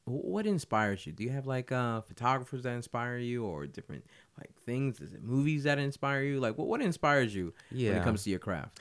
what 0.05 0.47
inspires 0.47 1.05
you? 1.05 1.11
Do 1.11 1.23
you 1.25 1.31
have 1.31 1.45
like 1.47 1.71
uh 1.73 1.99
photographers 2.01 2.63
that 2.63 2.73
inspire 2.75 3.17
you, 3.17 3.43
or 3.43 3.67
different 3.67 4.05
like 4.37 4.53
things? 4.65 4.99
Is 4.99 5.13
it 5.13 5.23
movies 5.23 5.63
that 5.63 5.79
inspire 5.79 6.23
you? 6.23 6.39
Like, 6.39 6.57
what 6.57 6.67
what 6.67 6.81
inspires 6.81 7.33
you 7.33 7.53
when 7.71 7.79
Yeah. 7.79 7.97
it 7.97 8.03
comes 8.03 8.23
to 8.23 8.29
your 8.29 8.39
craft? 8.39 8.79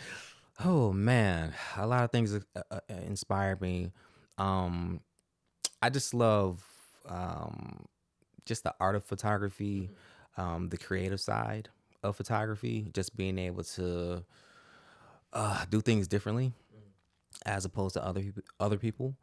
Oh 0.64 0.92
man, 0.92 1.52
a 1.76 1.86
lot 1.86 2.04
of 2.04 2.10
things 2.10 2.34
uh, 2.34 2.62
uh, 2.70 2.80
inspired 3.06 3.60
me. 3.60 3.92
Um, 4.38 5.00
I 5.82 5.90
just 5.90 6.14
love 6.14 6.64
um, 7.08 7.86
just 8.46 8.64
the 8.64 8.74
art 8.80 8.96
of 8.96 9.04
photography, 9.04 9.90
um, 10.36 10.68
the 10.70 10.78
creative 10.78 11.20
side 11.20 11.68
of 12.02 12.16
photography, 12.16 12.90
just 12.94 13.16
being 13.16 13.38
able 13.38 13.64
to 13.64 14.24
uh, 15.32 15.64
do 15.70 15.80
things 15.80 16.08
differently 16.08 16.52
as 17.44 17.64
opposed 17.64 17.94
to 17.94 18.04
other 18.04 18.22
other 18.58 18.78
people. 18.78 19.14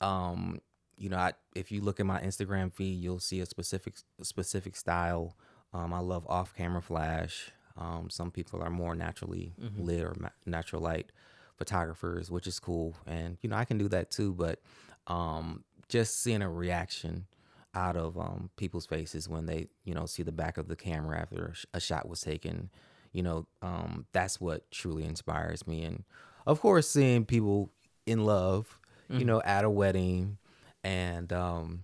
Um, 0.00 0.60
you 0.96 1.08
know, 1.08 1.16
I, 1.16 1.32
if 1.54 1.72
you 1.72 1.80
look 1.80 2.00
at 2.00 2.06
my 2.06 2.20
Instagram 2.20 2.72
feed, 2.72 3.02
you'll 3.02 3.18
see 3.18 3.40
a 3.40 3.46
specific 3.46 3.96
specific 4.22 4.76
style. 4.76 5.36
Um, 5.72 5.92
I 5.92 5.98
love 6.00 6.24
off 6.28 6.54
camera 6.54 6.80
flash. 6.82 7.50
Um, 7.76 8.08
some 8.10 8.30
people 8.30 8.62
are 8.62 8.70
more 8.70 8.94
naturally 8.94 9.52
lit 9.76 10.02
or 10.02 10.14
ma- 10.18 10.28
natural 10.46 10.80
light 10.82 11.12
photographers, 11.56 12.30
which 12.30 12.46
is 12.46 12.58
cool, 12.58 12.94
and 13.06 13.36
you 13.42 13.48
know 13.50 13.56
I 13.56 13.64
can 13.64 13.78
do 13.78 13.88
that 13.88 14.10
too. 14.10 14.32
But 14.32 14.60
um, 15.06 15.64
just 15.88 16.22
seeing 16.22 16.42
a 16.42 16.50
reaction 16.50 17.26
out 17.74 17.96
of 17.96 18.16
um, 18.18 18.48
people's 18.56 18.86
faces 18.86 19.28
when 19.28 19.46
they 19.46 19.68
you 19.84 19.94
know 19.94 20.06
see 20.06 20.22
the 20.22 20.32
back 20.32 20.56
of 20.58 20.68
the 20.68 20.76
camera 20.76 21.20
after 21.20 21.46
a, 21.46 21.54
sh- 21.54 21.66
a 21.74 21.80
shot 21.80 22.08
was 22.08 22.20
taken, 22.20 22.70
you 23.12 23.22
know 23.22 23.46
um, 23.62 24.06
that's 24.12 24.40
what 24.40 24.70
truly 24.70 25.04
inspires 25.04 25.66
me. 25.66 25.84
And 25.84 26.04
of 26.46 26.60
course, 26.60 26.88
seeing 26.88 27.24
people 27.26 27.70
in 28.06 28.24
love, 28.24 28.78
you 29.10 29.24
know, 29.24 29.42
at 29.42 29.64
a 29.64 29.70
wedding, 29.70 30.38
and 30.84 31.32
um, 31.32 31.82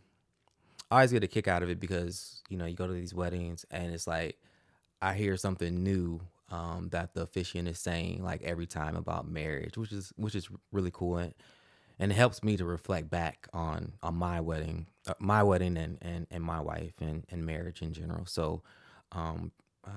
I 0.93 0.97
always 0.97 1.13
get 1.13 1.25
a 1.25 1.29
kick 1.29 1.49
out 1.49 1.63
of 1.63 1.71
it 1.71 1.81
because 1.81 2.43
you 2.51 2.59
know 2.59 2.67
you 2.67 2.77
go 2.77 2.87
to 2.87 2.93
these 2.93 3.15
weddings 3.15 3.65
and 3.71 3.95
it's 3.95 4.07
like 4.07 4.39
I 5.01 5.15
hear 5.15 5.39
something 5.39 5.83
new 5.83 6.21
um, 6.51 6.91
that 6.93 7.15
the 7.15 7.23
officiant 7.23 7.67
is 7.67 7.79
saying 7.79 8.23
like 8.23 8.43
every 8.43 8.67
time 8.67 8.95
about 8.95 9.27
marriage, 9.27 9.79
which 9.79 9.91
is 9.91 10.13
which 10.17 10.35
is 10.35 10.51
really 10.71 10.91
cool 10.93 11.17
and, 11.17 11.33
and 11.99 12.13
it 12.13 12.15
helps 12.15 12.45
me 12.45 12.59
to 12.59 12.67
reflect 12.67 13.09
back 13.09 13.49
on 13.55 13.95
on 14.03 14.17
my 14.17 14.43
wedding, 14.43 14.87
uh, 15.09 15.15
my 15.19 15.43
wedding 15.43 15.79
and, 15.79 15.97
and 16.03 16.27
and 16.31 16.45
my 16.45 16.61
wife 16.61 16.93
and 17.01 17.25
and 17.31 17.47
marriage 17.47 17.81
in 17.81 17.95
general. 17.95 18.27
So 18.27 18.63
um, 19.13 19.51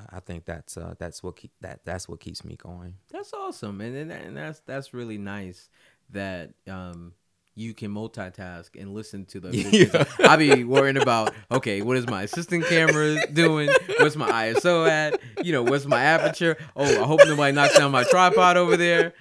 I 0.10 0.22
think 0.22 0.46
that's 0.46 0.78
uh, 0.78 0.96
that's 0.98 1.22
what 1.22 1.36
keep, 1.36 1.52
that 1.60 1.82
that's 1.84 2.08
what 2.08 2.22
keeps 2.22 2.46
me 2.46 2.56
going. 2.56 2.96
That's 3.12 3.34
awesome, 3.34 3.82
and 3.82 3.98
and, 3.98 4.12
and 4.14 4.38
that's 4.38 4.62
that's 4.62 4.94
really 4.94 5.18
nice 5.18 5.70
that 6.12 6.54
um 6.70 7.14
you 7.56 7.74
can 7.74 7.92
multitask 7.92 8.70
and 8.80 8.94
listen 8.94 9.26
to 9.26 9.40
the. 9.40 9.56
Yeah. 9.76 10.06
I 10.20 10.36
be 10.38 10.64
worrying 10.64 10.98
about 10.98 11.34
okay, 11.52 11.82
what 11.82 11.98
is 11.98 12.08
my 12.08 12.24
assistant 12.24 12.66
camera 12.66 13.26
doing? 13.28 13.70
What's 14.00 14.16
my 14.16 14.30
ISO 14.30 14.88
at? 14.88 15.20
You 15.44 15.52
know, 15.52 15.64
what's 15.64 15.86
my 15.86 16.02
aperture? 16.02 16.58
Oh, 16.76 16.84
I 16.84 17.06
hope 17.06 17.22
nobody 17.26 17.54
knocks 17.54 17.78
down 17.78 17.92
my 17.92 18.04
tripod 18.04 18.58
over 18.58 18.78
there. 18.78 19.14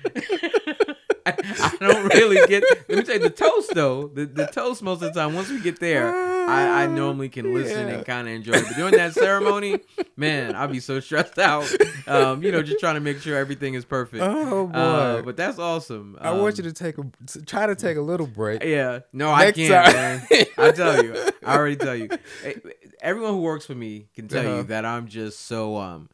I, 1.26 1.34
I 1.36 1.76
don't 1.80 2.04
really 2.14 2.46
get. 2.46 2.62
Let 2.88 2.98
me 2.98 3.02
tell 3.02 3.16
you, 3.16 3.22
the 3.22 3.30
toast 3.30 3.74
though, 3.74 4.08
the, 4.08 4.26
the 4.26 4.46
toast 4.46 4.82
most 4.82 5.02
of 5.02 5.12
the 5.12 5.20
time. 5.20 5.34
Once 5.34 5.48
we 5.50 5.60
get 5.60 5.80
there, 5.80 6.12
I, 6.48 6.84
I 6.84 6.86
normally 7.02 7.28
can 7.28 7.52
listen 7.54 7.88
Yeah. 7.88 7.94
and 7.94 8.06
kind 8.06 8.28
of 8.28 8.34
enjoy 8.34 8.52
it. 8.54 8.64
But 8.66 8.76
during 8.76 8.94
that 8.96 9.14
ceremony, 9.14 9.80
man, 10.16 10.54
I'd 10.54 10.70
be 10.72 10.80
so 10.80 11.00
stressed 11.00 11.38
out. 11.38 11.70
Um, 12.06 12.42
you 12.42 12.52
know, 12.52 12.62
just 12.62 12.80
trying 12.80 12.94
to 12.94 13.00
make 13.00 13.20
sure 13.20 13.36
everything 13.36 13.74
is 13.74 13.84
perfect. 13.84 14.22
Oh, 14.22 14.68
Uh, 14.72 15.16
boy. 15.16 15.22
but 15.24 15.36
that's 15.36 15.58
awesome. 15.58 16.16
I 16.20 16.32
want 16.32 16.58
Um, 16.58 16.64
you 16.64 16.70
to 16.70 16.72
take 16.72 16.96
a 16.98 17.04
try 17.46 17.66
to 17.66 17.74
take 17.74 17.96
a 17.96 18.00
little 18.02 18.26
break. 18.26 18.62
Yeah, 18.62 19.00
no, 19.12 19.30
I 19.32 19.52
can't, 19.52 19.94
man. 19.94 20.22
I 20.58 20.70
tell 20.70 21.02
you, 21.04 21.14
I 21.44 21.56
already 21.56 21.76
tell 21.76 21.96
you. 21.96 22.08
Everyone 23.00 23.32
who 23.32 23.40
works 23.42 23.66
for 23.66 23.74
me 23.74 24.08
can 24.14 24.28
tell 24.28 24.44
Uh-huh. 24.46 24.56
you 24.58 24.62
that 24.64 24.84
I'm 24.84 25.08
just 25.08 25.40
so 25.46 25.76
um, 25.76 26.08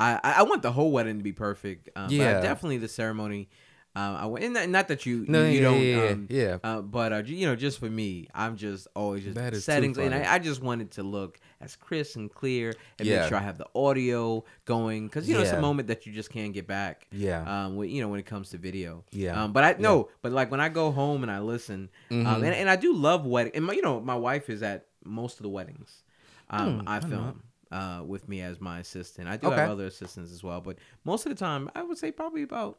I 0.00 0.18
I 0.22 0.42
want 0.42 0.62
the 0.62 0.72
whole 0.72 0.90
wedding 0.90 1.18
to 1.18 1.22
be 1.24 1.32
perfect. 1.32 1.88
Um, 1.96 2.08
Yeah. 2.10 2.34
but 2.34 2.42
definitely 2.42 2.78
the 2.78 2.88
ceremony. 2.88 3.48
Um, 3.94 4.16
I 4.16 4.24
went, 4.26 4.44
and 4.44 4.54
not, 4.54 4.68
not 4.70 4.88
that 4.88 5.04
you 5.04 5.26
No, 5.28 5.44
you, 5.44 5.50
you 5.50 5.60
yeah, 5.60 5.68
don't 5.68 5.84
yeah, 5.84 6.10
um, 6.12 6.26
yeah. 6.30 6.58
uh, 6.64 6.80
but 6.80 7.12
uh, 7.12 7.22
you 7.26 7.46
know, 7.46 7.54
just 7.54 7.78
for 7.78 7.90
me, 7.90 8.26
I'm 8.34 8.56
just 8.56 8.88
always 8.96 9.24
just 9.24 9.64
settings, 9.64 9.98
and. 9.98 10.14
I, 10.14 10.34
I 10.34 10.38
just 10.38 10.62
wanted 10.62 10.92
to 10.92 11.02
look 11.02 11.38
as 11.60 11.76
crisp 11.76 12.16
and 12.16 12.32
clear, 12.32 12.72
and 12.98 13.06
Yeah. 13.06 13.20
make 13.20 13.28
sure 13.28 13.36
I 13.36 13.42
have 13.42 13.58
the 13.58 13.66
audio 13.74 14.44
going, 14.64 15.08
because 15.08 15.28
you 15.28 15.34
know 15.34 15.42
it's 15.42 15.52
a 15.52 15.60
moment 15.60 15.88
that 15.88 16.06
you 16.06 16.12
just 16.14 16.30
can't 16.30 16.54
get 16.54 16.66
back. 16.66 17.06
Yeah. 17.12 17.42
Um, 17.66 17.76
when, 17.76 17.90
you 17.90 18.00
know 18.00 18.08
when 18.08 18.18
it 18.18 18.24
comes 18.26 18.48
to 18.50 18.56
video. 18.58 19.04
Yeah. 19.10 19.42
Um, 19.44 19.52
but 19.52 19.62
I 19.62 19.76
no, 19.78 20.08
but 20.22 20.32
like 20.32 20.50
when 20.50 20.60
I 20.60 20.70
go 20.70 20.90
home 20.90 21.22
and 21.22 21.30
I 21.30 21.40
listen, 21.40 21.90
um, 22.10 22.18
Mhm. 22.24 22.34
and, 22.46 22.54
and 22.54 22.70
I 22.70 22.76
do 22.76 22.94
love 22.94 23.26
wedding, 23.26 23.52
and 23.54 23.66
my, 23.66 23.74
you 23.74 23.82
know 23.82 24.00
my 24.00 24.16
wife 24.16 24.48
is 24.48 24.62
at 24.62 24.86
most 25.04 25.36
of 25.38 25.42
the 25.42 25.50
weddings. 25.50 26.02
Um, 26.48 26.78
Hmm, 26.80 26.88
I 26.88 27.00
film. 27.00 27.42
Uh, 27.70 28.02
with 28.06 28.28
me 28.28 28.42
as 28.42 28.60
my 28.60 28.80
assistant. 28.80 29.26
I 29.28 29.38
do 29.38 29.46
Okay. 29.46 29.56
have 29.56 29.70
other 29.70 29.86
assistants 29.86 30.30
as 30.30 30.44
well, 30.44 30.60
but 30.60 30.76
most 31.04 31.24
of 31.24 31.30
the 31.30 31.36
time, 31.36 31.70
I 31.74 31.82
would 31.82 31.96
say 31.96 32.12
probably 32.12 32.42
about 32.42 32.78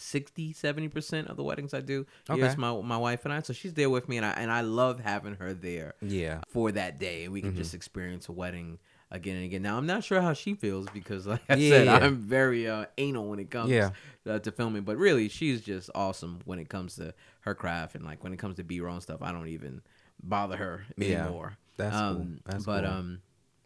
60 0.00 0.54
70% 0.54 1.26
of 1.28 1.36
the 1.36 1.42
weddings 1.44 1.74
I 1.74 1.80
do 1.80 2.06
Okay. 2.30 2.54
my 2.56 2.80
my 2.82 2.96
wife 2.96 3.24
and 3.24 3.32
I 3.34 3.40
so 3.42 3.52
she's 3.52 3.74
there 3.74 3.90
with 3.90 4.08
me 4.08 4.16
and 4.16 4.24
I 4.26 4.30
and 4.30 4.50
I 4.50 4.60
love 4.60 5.00
having 5.00 5.34
her 5.36 5.52
there 5.54 5.94
Yeah. 6.00 6.40
for 6.48 6.70
that 6.72 6.98
day 6.98 7.24
and 7.24 7.32
we 7.32 7.40
can 7.40 7.50
Mm-hmm. 7.50 7.58
just 7.58 7.74
experience 7.74 8.28
a 8.28 8.32
wedding 8.32 8.78
again 9.10 9.36
and 9.36 9.44
again. 9.46 9.62
Now 9.62 9.76
I'm 9.78 9.86
not 9.86 10.04
sure 10.04 10.20
how 10.20 10.34
she 10.34 10.54
feels 10.54 10.86
because 10.92 11.26
like 11.34 11.40
I 11.48 11.54
said 11.54 11.86
Yeah. 11.86 11.96
I'm 11.96 12.16
very 12.16 12.68
uh, 12.68 12.86
anal 12.98 13.26
when 13.28 13.38
it 13.38 13.50
comes 13.50 13.70
Yeah. 13.70 13.90
uh, 14.26 14.38
to 14.40 14.52
filming, 14.52 14.82
but 14.82 14.96
really 14.96 15.28
she's 15.28 15.60
just 15.62 15.90
awesome 15.94 16.40
when 16.44 16.58
it 16.58 16.68
comes 16.68 16.96
to 16.96 17.14
her 17.40 17.54
craft 17.54 17.94
and 17.94 18.04
like 18.04 18.22
when 18.22 18.32
it 18.32 18.38
comes 18.38 18.56
to 18.56 18.64
B-roll 18.64 18.94
and 18.94 19.02
stuff. 19.02 19.22
I 19.22 19.32
don't 19.32 19.48
even 19.48 19.82
bother 20.22 20.56
her 20.56 20.84
Yeah. 20.96 21.22
anymore. 21.24 21.56
That's 21.76 21.96
cool. 21.96 22.06
um, 22.06 22.40
That's 22.44 22.64
but 22.64 22.82
cool. 22.84 22.92
um 22.92 23.20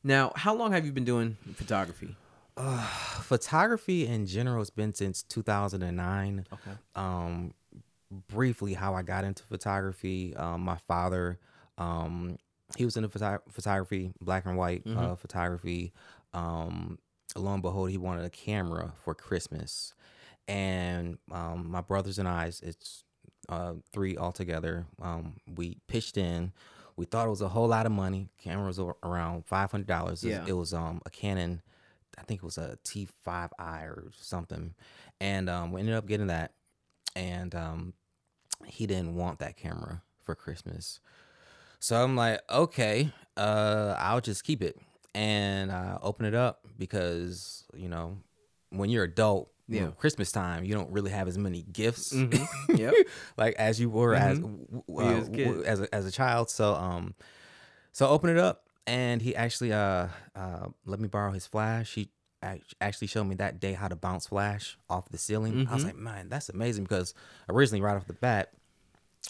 now 0.05 0.33
how 0.37 0.55
long 0.55 0.73
have 0.73 0.85
you 0.87 0.93
been 0.93 1.05
doing 1.05 1.37
photography? 1.55 2.17
photography 3.23 4.07
in 4.07 4.27
general 4.27 4.59
has 4.61 4.71
been 4.71 4.95
since 4.95 5.23
2009 5.23 6.45
Okay. 6.53 6.71
um 6.95 7.55
briefly 8.29 8.75
how 8.75 8.95
i 8.95 9.03
got 9.03 9.25
into 9.25 9.43
photography. 9.45 10.37
Um 10.37 10.61
my 10.63 10.77
father 10.77 11.39
um 11.79 12.37
he 12.77 12.85
was 12.85 12.97
into 12.97 13.09
photo- 13.09 13.43
photography 13.51 14.13
black 14.21 14.45
and 14.47 14.57
white 14.57 14.83
uh, 14.87 15.15
photography. 15.15 15.93
Um 16.35 16.99
lo 17.37 17.53
and 17.55 17.63
behold 17.63 17.91
he 17.91 17.97
wanted 17.99 18.25
a 18.25 18.31
camera 18.31 18.93
for 19.03 19.15
christmas. 19.15 19.95
And 20.47 21.19
um 21.31 21.71
my 21.71 21.81
brothers 21.81 22.19
and 22.19 22.29
i 22.29 22.47
it's 22.47 23.05
uh 23.49 23.75
three 23.93 24.17
altogether 24.19 24.87
um 25.01 25.37
we 25.57 25.79
pitched 25.89 26.17
in. 26.19 26.53
We 26.97 27.07
thought 27.07 27.27
it 27.27 27.31
was 27.31 27.41
a 27.41 27.49
whole 27.49 27.69
lot 27.69 27.87
of 27.87 27.93
money. 27.93 28.29
Camera 28.39 28.67
was 28.67 28.79
around 28.79 29.47
$500 29.47 30.23
Yeah. 30.23 30.45
it 30.47 30.53
was 30.53 30.75
um 30.75 31.01
a 31.07 31.11
canon 31.11 31.63
I 32.19 32.23
think 32.23 32.43
it 32.43 32.45
was 32.45 32.59
a 32.59 32.79
T5i 32.85 33.83
or 33.83 34.11
something. 34.19 34.75
And 35.21 35.49
um, 35.49 35.73
we 35.73 35.81
ended 35.81 35.95
up 35.95 36.07
getting 36.07 36.27
that. 36.29 36.53
And 37.17 37.55
um, 37.55 37.93
he 38.67 38.87
didn't 38.87 39.15
want 39.17 39.39
that 39.41 39.57
camera 39.57 40.03
for 40.25 40.35
Christmas. 40.35 41.01
So 41.79 42.03
I'm 42.03 42.15
like, 42.17 42.41
okay, 42.51 43.11
uh, 43.37 43.97
I'll 43.99 44.21
just 44.21 44.45
keep 44.45 44.63
it. 44.63 44.79
And 45.15 45.71
I 45.73 45.99
open 46.01 46.27
it 46.27 46.35
up 46.35 46.61
because, 46.79 47.65
you 47.75 47.89
know, 47.89 48.19
when 48.71 48.89
you're 48.89 49.05
adult, 49.05 49.51
you 49.69 49.81
know, 49.81 49.87
Yeah. 49.89 49.93
Christmas 49.93 50.33
time, 50.33 50.65
you 50.65 50.75
don't 50.75 50.91
really 50.91 51.11
have 51.11 51.29
as 51.29 51.37
many 51.39 51.63
gifts. 51.63 52.13
Mhm. 52.15 52.47
Yep. 52.79 52.95
like 53.37 53.55
as 53.57 53.79
you 53.81 53.91
were 53.91 54.15
as 54.15 54.39
Mhm. 54.39 54.83
When 54.87 55.07
you 55.07 55.13
uh, 55.17 55.19
was 55.19 55.29
a 55.29 55.33
w- 55.33 55.63
as 55.65 55.81
a, 55.81 55.95
as 55.95 56.07
a 56.07 56.11
child. 56.11 56.51
So 56.51 56.75
um, 56.75 57.15
so 57.93 58.07
I 58.07 58.09
open 58.09 58.31
it 58.31 58.39
up, 58.39 58.65
and 58.87 59.23
he 59.23 59.35
actually 59.37 59.73
uh 59.73 60.09
uh 60.35 60.67
let 60.87 61.01
me 61.01 61.09
borrow 61.09 61.33
his 61.33 61.47
flash. 61.47 61.95
He 61.95 62.11
actually 62.81 63.07
showed 63.07 63.25
me 63.25 63.37
that 63.37 63.61
day 63.61 63.73
how 63.75 63.87
to 63.87 63.95
bounce 63.95 64.27
flash 64.27 64.77
off 64.91 65.09
the 65.11 65.19
ceiling. 65.19 65.65
I 65.71 65.75
was 65.75 65.85
Mhm. 65.85 65.87
like, 65.87 65.97
man, 65.97 66.29
that's 66.29 66.49
amazing 66.49 66.83
because 66.85 67.15
originally 67.49 67.81
right 67.81 67.97
off 67.97 68.07
the 68.07 68.15
bat. 68.15 68.53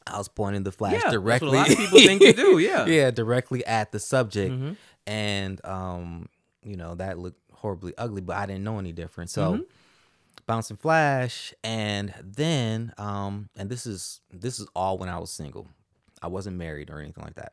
I 0.06 0.16
was 0.16 0.28
pointing 0.28 0.62
the 0.62 0.72
flash 0.72 0.94
Yeah, 0.94 0.98
that's 1.00 1.12
what 1.12 1.18
a 1.18 1.20
directly. 1.20 1.58
lot 1.58 1.70
of 1.70 1.76
people 1.76 1.98
think 2.02 2.22
to 2.22 2.32
do, 2.32 2.58
yeah. 2.58 2.86
yeah, 2.86 3.10
directly 3.10 3.64
at 3.66 3.92
the 3.92 3.98
subject, 4.00 4.54
Mhm. 4.54 4.76
and 5.06 5.64
um, 5.66 6.28
you 6.62 6.76
know 6.76 6.94
that 6.94 7.18
looked 7.18 7.38
horribly 7.52 7.92
ugly, 7.98 8.22
but 8.22 8.36
I 8.36 8.46
didn't 8.46 8.64
know 8.64 8.78
any 8.78 8.92
different. 8.92 9.28
So 9.30 9.56
Mhm. 9.58 9.64
bouncing 10.46 10.76
flash 10.78 11.54
and 11.62 12.12
then 12.22 12.92
um 12.98 13.48
and 13.56 13.70
this 13.70 13.86
is 13.86 14.20
this 14.32 14.58
is 14.58 14.66
all 14.74 14.98
when 14.98 15.08
i 15.08 15.16
was 15.16 15.30
single 15.30 15.68
i 16.20 16.26
wasn't 16.26 16.54
married 16.56 16.90
or 16.90 16.98
anything 16.98 17.22
like 17.22 17.36
that 17.36 17.52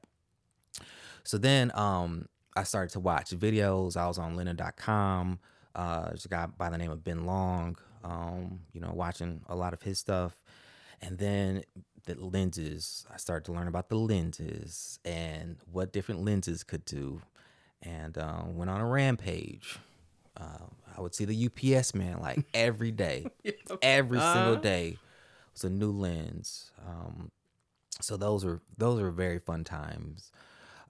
so 1.29 1.37
then 1.37 1.71
um 1.75 2.25
i 2.55 2.63
started 2.63 2.91
to 2.91 2.99
watch 2.99 3.29
videos 3.31 3.95
i 3.95 4.07
was 4.07 4.17
on 4.17 4.35
lynda.com 4.35 5.39
uh 5.75 6.05
there's 6.07 6.25
a 6.25 6.29
guy 6.29 6.45
by 6.57 6.69
the 6.69 6.77
name 6.77 6.91
of 6.91 7.03
ben 7.03 7.25
long 7.25 7.77
um 8.03 8.59
you 8.73 8.81
know 8.81 8.91
watching 8.93 9.41
a 9.47 9.55
lot 9.55 9.73
of 9.73 9.81
his 9.83 9.99
stuff 9.99 10.41
and 11.01 11.17
then 11.19 11.63
the 12.05 12.15
lenses 12.15 13.05
i 13.13 13.17
started 13.17 13.45
to 13.45 13.51
learn 13.51 13.67
about 13.67 13.89
the 13.89 13.95
lenses 13.95 14.99
and 15.05 15.57
what 15.71 15.93
different 15.93 16.23
lenses 16.25 16.63
could 16.63 16.85
do 16.85 17.21
and 17.83 18.17
um, 18.17 18.55
went 18.57 18.69
on 18.69 18.81
a 18.81 18.85
rampage 18.87 19.77
uh, 20.37 20.65
I 20.97 21.01
would 21.01 21.13
see 21.13 21.25
the 21.25 21.45
UPS 21.77 21.93
man 21.93 22.19
like 22.21 22.45
every 22.53 22.91
day, 22.91 23.27
every 23.81 24.19
single 24.21 24.53
Uh-huh. 24.53 24.61
day 24.61 24.97
was 25.53 25.63
a 25.65 25.69
new 25.69 25.91
lens. 25.91 26.71
Um, 26.87 27.31
so 28.01 28.15
those 28.17 28.45
were 28.45 28.61
those 28.77 29.01
were 29.01 29.11
very 29.11 29.39
fun 29.39 29.63
times. 29.65 30.31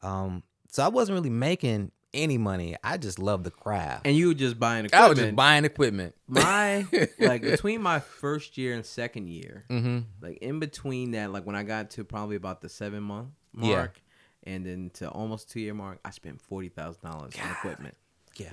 Um, 0.02 0.44
so 0.72 0.84
I 0.84 0.88
wasn't 0.90 1.16
really 1.18 1.30
making 1.30 1.92
any 2.14 2.38
money. 2.38 2.76
I 2.84 2.98
just 2.98 3.20
loved 3.20 3.44
the 3.44 3.52
craft. 3.52 4.08
And 4.08 4.16
you 4.16 4.30
were 4.30 4.34
just 4.34 4.60
buying 4.60 4.86
equipment. 4.86 5.06
I 5.06 5.10
was 5.10 5.20
just 5.20 5.36
buying 5.36 5.66
equipment. 5.66 6.16
my 6.28 6.86
like 7.20 7.42
between 7.42 7.82
my 7.82 8.00
first 8.00 8.58
year 8.58 8.74
and 8.74 8.86
second 8.86 9.28
year, 9.30 9.64
hmm 9.70 10.00
like 10.22 10.38
in 10.40 10.60
between 10.60 11.12
that, 11.12 11.32
like 11.32 11.46
when 11.46 11.56
I 11.56 11.64
got 11.64 11.92
to 11.92 12.04
probably 12.04 12.36
about 12.36 12.62
the 12.62 12.70
seven 12.70 13.04
month 13.04 13.30
Yeah. 13.56 13.76
mark, 13.76 14.02
and 14.44 14.66
then 14.66 14.90
to 14.96 15.10
almost 15.10 15.52
two 15.52 15.60
year 15.60 15.74
mark, 15.74 16.00
I 16.04 16.10
spent 16.12 16.42
forty 16.42 16.70
thousand 16.70 17.04
dollars 17.04 17.34
on 17.44 17.52
equipment. 17.52 17.96
Yeah. 18.38 18.50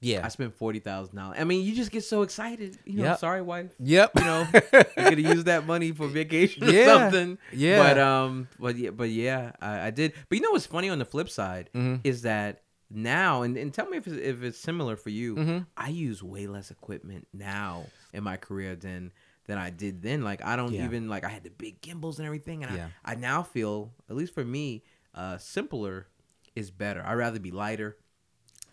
Yeah. 0.00 0.24
I 0.24 0.28
spent 0.28 0.54
forty 0.54 0.78
thousand 0.78 1.16
dollars. 1.16 1.36
I 1.40 1.44
mean, 1.44 1.64
you 1.66 1.74
just 1.74 1.90
get 1.90 2.04
so 2.04 2.22
excited. 2.22 2.78
You 2.84 2.98
know, 2.98 3.04
Yep. 3.04 3.18
sorry, 3.18 3.42
wife. 3.42 3.72
yep. 3.80 4.12
You 4.16 4.24
know, 4.24 4.46
you're 4.52 4.84
gonna 4.96 5.16
use 5.16 5.44
that 5.44 5.66
money 5.66 5.92
for 5.92 6.06
vacation 6.20 6.64
or 6.64 6.70
Yeah. 6.70 6.86
something. 7.10 7.38
Yeah. 7.52 7.78
But 7.82 7.98
um, 7.98 8.48
but 8.60 8.76
yeah, 8.76 8.90
but 8.90 9.10
yeah, 9.10 9.52
I, 9.60 9.86
I 9.86 9.90
did. 9.90 10.12
But 10.28 10.36
you 10.38 10.42
know 10.42 10.52
what's 10.52 10.66
funny 10.66 10.88
on 10.88 10.98
the 10.98 11.04
flip 11.04 11.28
side 11.28 11.70
Mhm. 11.74 12.00
is 12.04 12.22
that 12.22 12.62
now, 12.90 13.42
and, 13.42 13.56
and 13.58 13.74
tell 13.74 13.86
me 13.88 13.98
if 13.98 14.06
it's, 14.06 14.16
if 14.16 14.42
it's 14.42 14.58
similar 14.58 14.96
for 14.96 15.10
you. 15.10 15.34
Mhm. 15.36 15.66
I 15.76 15.88
use 15.88 16.22
way 16.22 16.46
less 16.46 16.70
equipment 16.70 17.26
now 17.32 17.86
in 18.14 18.22
my 18.24 18.36
career 18.36 18.76
than 18.76 19.12
than 19.46 19.58
I 19.58 19.70
did 19.70 20.02
then. 20.02 20.22
Like 20.22 20.44
I 20.44 20.56
don't 20.56 20.72
Yeah. 20.72 20.84
even 20.84 21.08
like 21.08 21.24
I 21.24 21.28
had 21.28 21.42
the 21.42 21.50
big 21.50 21.80
gimbals 21.80 22.18
and 22.18 22.26
everything, 22.26 22.62
and 22.62 22.74
Yeah. 22.76 22.88
I 23.04 23.12
I 23.12 23.14
now 23.16 23.42
feel 23.42 23.92
at 24.08 24.14
least 24.14 24.32
for 24.32 24.44
me, 24.44 24.84
uh, 25.14 25.38
simpler 25.38 26.06
is 26.54 26.70
better. 26.70 27.02
I'd 27.04 27.14
rather 27.14 27.40
be 27.40 27.50
lighter. 27.50 27.96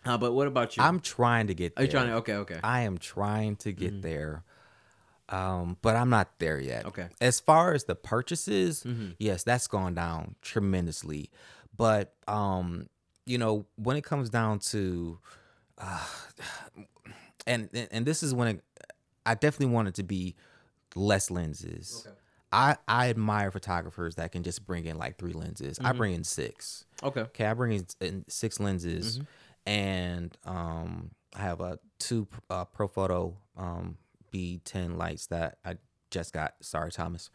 Uh, 0.06 0.18
but 0.18 0.34
what 0.34 0.48
about 0.48 0.78
you? 0.78 0.84
I'm 0.84 1.00
trying 1.00 1.48
to 1.48 1.54
get 1.54 1.74
Are 1.74 1.76
there. 1.78 1.86
you 1.86 1.92
trying 1.92 2.08
to? 2.08 2.14
Okay, 2.16 2.34
okay. 2.36 2.60
I 2.64 2.82
am 2.82 2.98
trying 2.98 3.56
to 3.58 3.72
get 3.72 3.94
Mhm. 3.96 4.02
there. 4.04 4.44
Um, 5.30 5.78
but 5.82 5.96
I'm 5.96 6.10
not 6.12 6.38
there 6.38 6.60
yet. 6.60 6.86
Okay. 6.86 7.08
As 7.20 7.40
far 7.40 7.74
as 7.74 7.86
the 7.86 7.96
purchases, 7.96 8.84
Mhm. 8.84 9.16
yes, 9.18 9.44
that's 9.44 9.66
gone 9.68 9.96
down 9.96 10.36
tremendously. 10.44 11.32
But 11.76 12.14
um, 12.28 12.88
you 13.26 13.40
know, 13.40 13.66
when 13.76 13.98
it 13.98 14.04
comes 14.04 14.30
down 14.30 14.60
to 14.60 15.20
uh, 15.80 16.08
and 17.48 17.70
and- 17.92 18.06
this 18.06 18.22
is 18.24 18.34
when 18.36 18.48
it, 18.58 18.64
I 19.26 19.34
definitely 19.34 19.74
want 19.74 19.88
it 19.88 19.96
to 19.96 20.04
be 20.04 20.36
less 20.96 21.32
lenses. 21.32 22.04
Okay. 22.06 22.16
I 22.52 22.78
I 22.88 23.10
admire 23.10 23.50
photographers 23.52 24.16
that 24.16 24.32
can 24.32 24.44
just 24.44 24.66
bring 24.66 24.86
in 24.86 24.98
like 24.98 25.18
three 25.18 25.34
lenses. 25.34 25.80
I 25.80 25.92
Mhm. 25.92 25.98
bring 25.98 26.14
in 26.14 26.24
six. 26.24 26.86
Okay. 27.02 27.22
Okay, 27.22 27.46
I 27.48 27.54
bring 27.56 27.84
in, 28.00 28.26
six 28.30 28.60
lenses, 28.60 29.18
Mhm. 29.20 29.28
And 29.66 30.36
um, 30.46 31.12
I 31.36 31.42
have 31.42 31.62
a 31.62 31.80
two 32.00 32.28
uh, 32.50 32.66
Profoto 32.66 33.36
um, 33.58 33.98
B10 34.34 34.98
lights 34.98 35.28
that 35.28 35.58
I 35.66 35.76
just 36.12 36.34
got. 36.34 36.56
Sorry, 36.62 36.92
Thomas. 36.92 37.30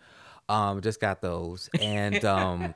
Um, 0.48 0.80
just 0.80 1.00
got 1.00 1.20
those, 1.22 1.70
and 1.80 2.24
um, 2.24 2.74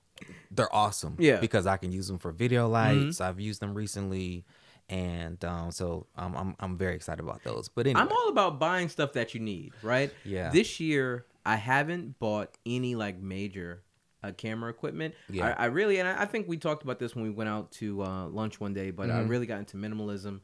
they're 0.50 0.74
awesome. 0.74 1.16
Yeah. 1.18 1.34
Mm-hmm. 1.34 1.40
because 1.40 1.66
I 1.66 1.76
can 1.76 1.92
use 1.92 2.08
them 2.08 2.18
for 2.18 2.32
video 2.32 2.68
lights. 2.68 3.20
I've 3.20 3.40
used 3.40 3.60
them 3.60 3.74
recently, 3.74 4.44
and 4.88 5.42
um, 5.44 5.70
so 5.70 6.06
um, 6.16 6.36
I'm 6.36 6.56
I'm 6.58 6.76
very 6.76 6.94
excited 6.94 7.22
about 7.22 7.44
those. 7.44 7.68
But 7.68 7.86
anyway, 7.86 8.00
I'm 8.00 8.12
all 8.12 8.28
about 8.28 8.58
buying 8.58 8.88
stuff 8.88 9.12
that 9.12 9.34
you 9.34 9.40
need, 9.40 9.72
right? 9.82 10.12
Yeah. 10.24 10.50
This 10.50 10.80
year, 10.80 11.26
I 11.46 11.56
haven't 11.56 12.18
bought 12.18 12.56
any 12.66 12.94
like 12.94 13.20
major 13.20 13.82
uh, 14.22 14.32
camera 14.32 14.70
equipment. 14.70 15.14
Yeah. 15.30 15.54
I, 15.58 15.64
I 15.64 15.66
really, 15.66 15.98
and 15.98 16.08
I, 16.08 16.22
I 16.22 16.24
think 16.26 16.48
we 16.48 16.56
talked 16.56 16.82
about 16.82 16.98
this 16.98 17.14
when 17.14 17.24
we 17.24 17.30
went 17.30 17.48
out 17.50 17.70
to 17.72 18.02
uh, 18.02 18.26
lunch 18.28 18.60
one 18.60 18.72
day, 18.74 18.90
but 18.90 19.10
I 19.10 19.20
Mhm. 19.20 19.28
really 19.28 19.46
got 19.46 19.58
into 19.58 19.76
minimalism. 19.76 20.40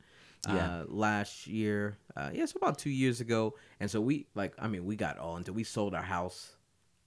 Uh, 0.47 0.53
Yeah. 0.55 0.85
last 0.87 1.47
year, 1.49 1.99
uh, 2.17 2.31
yeah, 2.33 2.47
so 2.47 2.57
about 2.57 2.79
two 2.79 2.91
years 2.91 3.21
ago, 3.21 3.57
and 3.81 3.91
so 3.91 4.01
we 4.01 4.27
like, 4.37 4.55
I 4.59 4.69
mean, 4.69 4.85
we 4.85 4.95
got 4.97 5.19
all 5.19 5.37
into. 5.37 5.53
We 5.53 5.65
sold 5.65 5.95
our 5.95 6.03
house. 6.03 6.55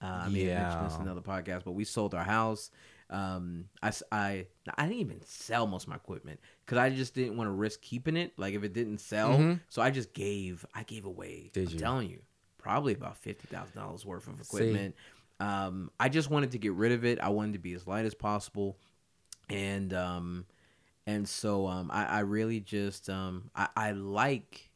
Uh, 0.02 0.06
I 0.06 0.28
mean, 0.28 0.50
I 0.50 0.54
mentioned 0.62 0.86
this 0.86 0.94
in 0.96 1.04
Yeah. 1.06 1.12
another 1.12 1.20
podcast, 1.22 1.64
but 1.64 1.72
we 1.72 1.84
sold 1.84 2.14
our 2.14 2.24
house. 2.24 2.70
Um, 3.08 3.66
I, 3.82 3.92
I, 4.10 4.46
I 4.76 4.82
didn't 4.86 5.00
even 5.00 5.20
sell 5.24 5.66
most 5.66 5.84
of 5.84 5.88
my 5.90 5.96
equipment 5.96 6.40
because 6.64 6.78
I 6.78 6.90
just 6.90 7.14
didn't 7.14 7.36
want 7.36 7.48
to 7.48 7.52
risk 7.52 7.80
keeping 7.80 8.16
it. 8.16 8.32
Like 8.38 8.54
if 8.54 8.64
it 8.64 8.72
didn't 8.72 8.98
sell, 8.98 9.38
Mhm. 9.38 9.60
so 9.68 9.80
I 9.80 9.90
just 9.90 10.12
gave, 10.12 10.64
I 10.74 10.82
gave 10.82 11.04
away. 11.04 11.50
Did 11.52 11.68
I'm 11.68 11.74
you? 11.74 11.78
telling 11.78 12.10
you, 12.10 12.20
probably 12.58 12.92
about 12.94 13.16
fifty 13.16 13.46
thousand 13.48 13.76
dollars 13.76 14.04
worth 14.04 14.28
of 14.28 14.44
See. 14.44 14.94
Um, 15.42 15.90
I 15.98 16.08
just 16.08 16.30
wanted 16.30 16.52
to 16.52 16.58
get 16.58 16.72
rid 16.74 16.92
of 16.92 17.04
it. 17.04 17.18
I 17.20 17.28
wanted 17.30 17.54
to 17.54 17.58
be 17.58 17.72
as 17.72 17.86
light 17.86 18.04
as 18.06 18.14
possible, 18.14 18.76
and 19.48 19.92
um, 19.92 20.46
and 21.06 21.28
so 21.28 21.66
um, 21.66 21.90
I, 21.92 22.04
I 22.04 22.18
really 22.20 22.60
just 22.60 23.10
um, 23.10 23.50
I, 23.56 23.68
I 23.76 23.90
like 23.92 24.70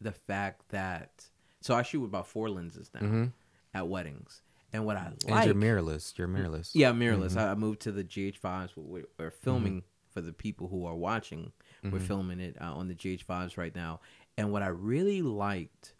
the 0.00 0.12
fact 0.12 0.68
that 0.70 1.24
so 1.60 1.74
I 1.74 1.82
shoot 1.82 2.00
with 2.00 2.10
about 2.10 2.26
four 2.26 2.48
lenses 2.48 2.90
now 2.94 3.00
Mhm. 3.00 3.32
at 3.74 3.88
weddings, 3.88 4.42
and 4.72 4.86
what 4.86 4.96
I 4.96 5.06
and 5.06 5.22
like 5.28 5.46
you're 5.46 5.54
mirrorless. 5.54 6.16
You're 6.16 6.28
mirrorless. 6.28 6.70
yeah, 6.74 6.92
mirrorless. 6.92 7.32
Mhm. 7.34 7.38
I, 7.38 7.50
I 7.50 7.54
moved 7.54 7.80
to 7.80 7.92
the 7.92 8.04
GH5s. 8.04 8.70
We're, 8.76 9.04
we're 9.18 9.30
filming 9.30 9.82
for 10.10 10.20
the 10.20 10.32
people 10.32 10.68
who 10.68 10.86
are 10.86 10.94
watching. 10.96 11.52
We're 11.82 11.98
Mhm. 11.98 12.02
filming 12.02 12.40
it 12.40 12.56
uh, 12.60 12.72
on 12.74 12.88
the 12.88 12.94
GH5s 12.94 13.56
right 13.56 13.74
now. 13.74 14.00
And 14.38 14.52
what 14.52 14.62
I 14.62 14.68
really 14.68 15.20
liked 15.22 15.94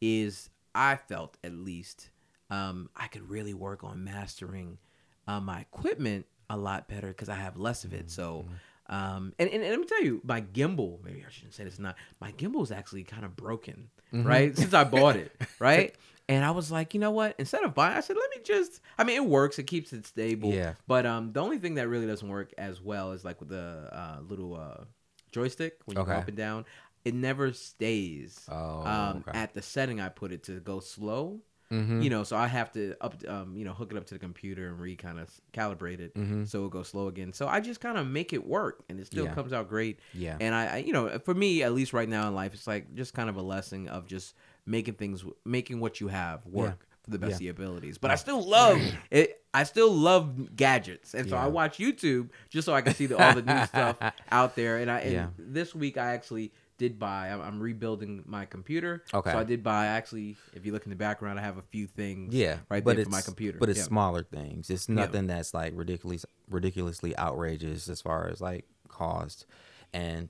is 0.00 0.50
I 0.74 0.96
felt 0.96 1.36
at 1.44 1.52
least 1.54 2.10
um, 2.50 2.88
I 2.96 3.08
could 3.08 3.28
really 3.28 3.54
work 3.54 3.84
on 3.84 4.04
mastering 4.04 4.78
uh, 5.26 5.40
my 5.40 5.60
equipment 5.60 6.26
a 6.48 6.56
lot 6.56 6.88
better 6.88 7.08
because 7.08 7.28
I 7.28 7.34
have 7.34 7.56
less 7.56 7.84
of 7.84 7.92
it. 7.92 8.10
So, 8.10 8.46
um, 8.88 9.32
and, 9.38 9.50
and, 9.50 9.62
and 9.62 9.70
let 9.70 9.80
me 9.80 9.86
tell 9.86 10.02
you, 10.04 10.20
my 10.24 10.40
gimbal, 10.40 11.02
maybe 11.04 11.24
I 11.26 11.30
shouldn't 11.30 11.54
say 11.54 11.64
this 11.64 11.78
not, 11.78 11.96
my 12.20 12.30
gimbal 12.32 12.62
is 12.62 12.70
actually 12.70 13.02
kind 13.02 13.24
of 13.24 13.34
broken, 13.34 13.88
Mhm. 14.12 14.24
right? 14.24 14.56
Since 14.56 14.72
I 14.74 14.84
bought 14.84 15.16
it, 15.16 15.32
right? 15.58 15.94
And 16.28 16.44
I 16.44 16.50
was 16.52 16.70
like, 16.72 16.94
you 16.94 17.00
know 17.00 17.10
what? 17.12 17.34
Instead 17.38 17.64
of 17.64 17.74
buying, 17.74 17.96
I 17.96 18.00
said, 18.00 18.16
let 18.16 18.30
me 18.30 18.42
just. 18.44 18.80
I 18.98 19.04
mean, 19.04 19.16
it 19.16 19.24
works. 19.26 19.58
It 19.60 19.64
keeps 19.68 19.92
it 19.92 20.06
stable. 20.06 20.50
Yeah. 20.52 20.74
But 20.86 21.06
um, 21.06 21.32
the 21.32 21.40
only 21.40 21.58
thing 21.58 21.74
that 21.74 21.88
really 21.88 22.06
doesn't 22.06 22.28
work 22.28 22.52
as 22.58 22.80
well 22.80 23.12
is 23.12 23.24
like 23.24 23.38
with 23.40 23.48
the 23.48 23.88
uh, 23.92 24.18
little 24.28 24.54
uh, 24.56 24.84
joystick 25.32 25.78
when 25.84 25.96
you 25.96 26.04
go 26.04 26.10
up 26.12 26.28
and 26.28 26.36
down. 26.36 26.64
It 27.04 27.14
never 27.14 27.52
stays 27.52 28.40
Oh, 28.50 28.82
um, 28.84 29.24
okay. 29.28 29.38
at 29.38 29.54
the 29.54 29.62
setting 29.62 30.00
I 30.00 30.08
put 30.08 30.32
it 30.32 30.42
to 30.44 30.58
go 30.60 30.80
slow. 30.80 31.40
Mhm. 31.70 32.02
You 32.02 32.10
know, 32.10 32.22
so 32.22 32.36
I 32.36 32.46
have 32.46 32.70
to 32.74 32.94
up, 33.00 33.14
um, 33.26 33.56
you 33.56 33.64
know, 33.64 33.72
hook 33.72 33.90
it 33.90 33.96
up 33.98 34.06
to 34.06 34.14
the 34.14 34.20
computer 34.20 34.68
and 34.68 34.78
re 34.78 34.94
kind 34.94 35.18
of 35.18 35.28
calibrate 35.52 35.98
it 35.98 36.14
Mhm. 36.14 36.46
so 36.46 36.64
it 36.66 36.70
goes 36.70 36.88
slow 36.88 37.08
again. 37.08 37.32
So 37.32 37.48
I 37.48 37.60
just 37.60 37.80
kind 37.80 37.98
of 37.98 38.06
make 38.06 38.32
it 38.32 38.46
work, 38.46 38.84
and 38.88 39.00
it 39.00 39.06
still 39.06 39.24
Yeah. 39.24 39.34
comes 39.34 39.52
out 39.52 39.68
great. 39.68 39.98
Yeah. 40.14 40.36
And 40.40 40.54
I, 40.54 40.66
I, 40.66 40.76
you 40.78 40.92
know, 40.92 41.18
for 41.24 41.34
me, 41.34 41.62
at 41.64 41.72
least 41.74 41.92
right 41.92 42.08
now 42.08 42.28
in 42.28 42.34
life, 42.34 42.54
it's 42.54 42.66
like 42.68 42.94
just 42.94 43.14
kind 43.14 43.28
of 43.28 43.36
a 43.36 43.42
lesson 43.42 43.88
of 43.88 44.06
just 44.06 44.34
making 44.64 44.94
things, 44.94 45.24
making 45.44 45.80
what 45.80 46.00
you 46.00 46.08
have 46.08 46.46
work 46.46 46.86
for 47.02 47.10
the 47.10 47.18
best 47.18 47.30
Yeah. 47.30 47.36
of 47.36 47.42
your 47.42 47.50
abilities. 47.52 47.98
But 47.98 48.10
I 48.10 48.14
still 48.16 48.42
love 48.46 48.80
it. 49.10 49.42
I 49.54 49.62
still 49.64 49.90
love 49.90 50.54
gadgets, 50.54 51.14
and 51.14 51.28
so 51.30 51.36
I 51.36 51.46
watch 51.46 51.78
YouTube 51.78 52.28
just 52.50 52.66
so 52.66 52.74
I 52.74 52.82
can 52.82 52.92
see 52.94 53.06
the, 53.06 53.16
all 53.16 53.32
the 53.34 53.40
new 53.42 53.64
stuff 53.66 53.96
out 54.30 54.54
there. 54.54 54.76
And 54.78 54.90
I, 54.90 54.98
and 55.00 55.12
Yeah. 55.12 55.28
this 55.38 55.74
week 55.74 55.96
I 55.96 56.12
actually 56.12 56.52
did 56.78 56.98
buy. 56.98 57.28
I'm, 57.30 57.40
I'm 57.40 57.60
rebuilding 57.60 58.22
my 58.26 58.44
computer. 58.46 59.02
Okay. 59.12 59.32
So 59.32 59.38
I 59.38 59.44
did 59.44 59.62
buy. 59.62 59.86
Actually, 59.86 60.36
if 60.52 60.66
you 60.66 60.72
look 60.72 60.84
in 60.84 60.90
the 60.90 60.96
background, 60.96 61.38
I 61.38 61.42
have 61.42 61.58
a 61.58 61.62
few 61.62 61.86
things. 61.86 62.34
Yeah, 62.34 62.58
Right 62.68 62.84
but 62.84 62.96
there 62.96 63.04
for 63.04 63.08
it's, 63.08 63.10
my 63.10 63.22
computer. 63.22 63.58
But 63.58 63.68
it's 63.70 63.78
Yeah. 63.78 63.84
smaller 63.84 64.22
things. 64.22 64.70
It's 64.70 64.88
Yeah. 64.88 64.96
nothing 64.96 65.26
that's 65.26 65.54
like 65.54 65.72
ridiculous, 65.74 66.26
ridiculously 66.50 67.16
outrageous 67.18 67.88
as 67.88 68.00
far 68.00 68.28
as 68.28 68.40
like 68.40 68.66
cost. 68.88 69.46
And 69.92 70.28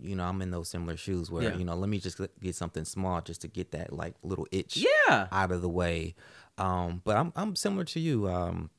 you 0.00 0.14
know, 0.14 0.24
I'm 0.24 0.40
in 0.42 0.52
those 0.52 0.68
similar 0.68 0.96
shoes 0.96 1.28
where 1.30 1.42
Yeah. 1.42 1.56
you 1.56 1.64
know, 1.64 1.74
let 1.74 1.88
me 1.88 1.98
just 1.98 2.20
get 2.40 2.54
something 2.54 2.84
small 2.84 3.20
just 3.20 3.40
to 3.40 3.48
get 3.48 3.72
that 3.72 3.92
like 3.92 4.14
little 4.22 4.46
itch 4.52 4.76
Yeah. 5.08 5.26
out 5.32 5.50
of 5.50 5.60
the 5.62 5.68
way. 5.68 6.14
Um, 6.56 7.02
but 7.04 7.16
I'm 7.16 7.32
I'm 7.34 7.56
similar 7.56 7.84
to 7.84 8.00
you. 8.00 8.28
Um, 8.28 8.70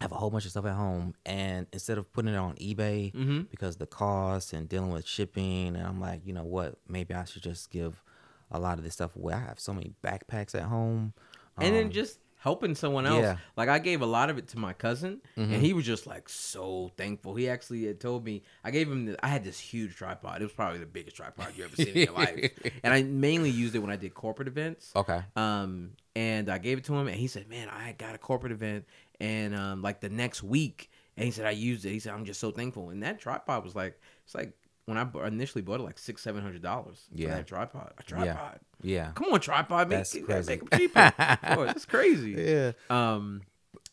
I 0.00 0.04
have 0.04 0.12
a 0.12 0.16
whole 0.16 0.30
bunch 0.30 0.44
of 0.44 0.50
stuff 0.50 0.66
at 0.66 0.74
home, 0.74 1.14
and 1.24 1.66
instead 1.72 1.96
of 1.98 2.12
putting 2.12 2.34
it 2.34 2.36
on 2.36 2.54
eBay 2.56 3.12
Mm-hmm. 3.14 3.40
because 3.50 3.76
the 3.76 3.86
cost 3.86 4.52
and 4.52 4.68
dealing 4.68 4.90
with 4.90 5.06
shipping, 5.06 5.74
and 5.74 5.86
I'm 5.86 6.00
like, 6.00 6.20
you 6.26 6.32
know 6.34 6.44
what? 6.44 6.76
Maybe 6.88 7.14
I 7.14 7.24
should 7.24 7.42
just 7.42 7.70
give 7.70 8.02
a 8.50 8.60
lot 8.60 8.78
of 8.78 8.84
this 8.84 8.92
stuff 8.94 9.16
away. 9.16 9.34
I 9.34 9.40
have 9.40 9.58
so 9.58 9.72
many 9.72 9.92
backpacks 10.04 10.54
at 10.54 10.64
home. 10.64 11.14
and 11.58 11.74
then 11.74 11.86
Um, 11.86 11.90
just 11.90 12.18
helping 12.40 12.74
someone 12.74 13.06
else. 13.06 13.22
yeah. 13.22 13.38
Like 13.56 13.70
I 13.70 13.78
gave 13.78 14.02
a 14.02 14.06
lot 14.06 14.28
of 14.28 14.36
it 14.36 14.46
to 14.48 14.58
my 14.58 14.74
cousin, 14.74 15.22
Mhm. 15.38 15.54
and 15.54 15.62
he 15.62 15.72
was 15.72 15.86
just 15.86 16.06
like 16.06 16.28
so 16.28 16.92
thankful. 16.98 17.34
He 17.34 17.48
actually 17.48 17.86
had 17.86 17.98
told 17.98 18.24
me 18.26 18.42
I 18.62 18.70
gave 18.70 18.88
him. 18.92 19.06
The, 19.06 19.24
I 19.24 19.28
had 19.28 19.42
this 19.42 19.58
huge 19.58 19.96
tripod. 19.96 20.42
It 20.42 20.44
was 20.44 20.52
probably 20.52 20.78
the 20.78 20.86
biggest 20.86 21.16
tripod 21.16 21.54
you 21.56 21.64
ever 21.64 21.74
seen 21.74 21.88
in 21.88 21.96
your 22.02 22.12
life, 22.24 22.52
and 22.84 22.92
I 22.92 23.02
mainly 23.02 23.48
used 23.50 23.74
it 23.74 23.78
when 23.78 23.90
I 23.90 23.96
did 23.96 24.12
corporate 24.12 24.46
events. 24.48 24.92
okay. 24.94 25.22
Um, 25.34 25.92
and 26.14 26.48
I 26.48 26.58
gave 26.58 26.78
it 26.78 26.84
to 26.84 26.94
him, 26.94 27.08
and 27.08 27.16
he 27.16 27.26
said, 27.26 27.48
"Man, 27.48 27.68
I 27.68 27.92
got 27.92 28.14
a 28.14 28.18
corporate 28.18 28.52
event, 28.52 28.84
and 29.20 29.54
um, 29.54 29.82
like 29.82 30.00
the 30.00 30.08
next 30.08 30.42
week." 30.42 30.90
And 31.16 31.24
he 31.24 31.30
said, 31.30 31.46
"I 31.46 31.50
used 31.50 31.84
it." 31.84 31.90
He 31.90 31.98
said, 31.98 32.12
"I'm 32.14 32.24
just 32.24 32.40
so 32.40 32.50
thankful." 32.50 32.90
And 32.90 33.02
that 33.02 33.18
tripod 33.18 33.64
was 33.64 33.74
like, 33.74 33.98
it's 34.24 34.34
like 34.34 34.52
when 34.84 34.98
I 34.98 35.06
initially 35.26 35.62
bought 35.62 35.80
it, 35.80 35.84
like 35.84 35.98
six, 35.98 36.22
seven 36.22 36.42
hundred 36.42 36.62
dollars 36.62 37.06
Yeah. 37.12 37.28
for 37.30 37.34
that 37.36 37.46
tripod. 37.46 37.92
A 37.98 38.02
tripod. 38.02 38.60
Yeah. 38.82 39.10
Come 39.14 39.32
on, 39.32 39.40
tripod, 39.40 39.88
make, 39.88 39.98
That's 39.98 40.14
make 40.14 40.26
crazy. 40.26 40.56
them 40.56 40.68
cheaper. 40.76 41.12
Boy, 41.54 41.68
it's 41.70 41.86
crazy. 41.86 42.32
Yeah. 42.32 42.72
Um, 42.90 43.42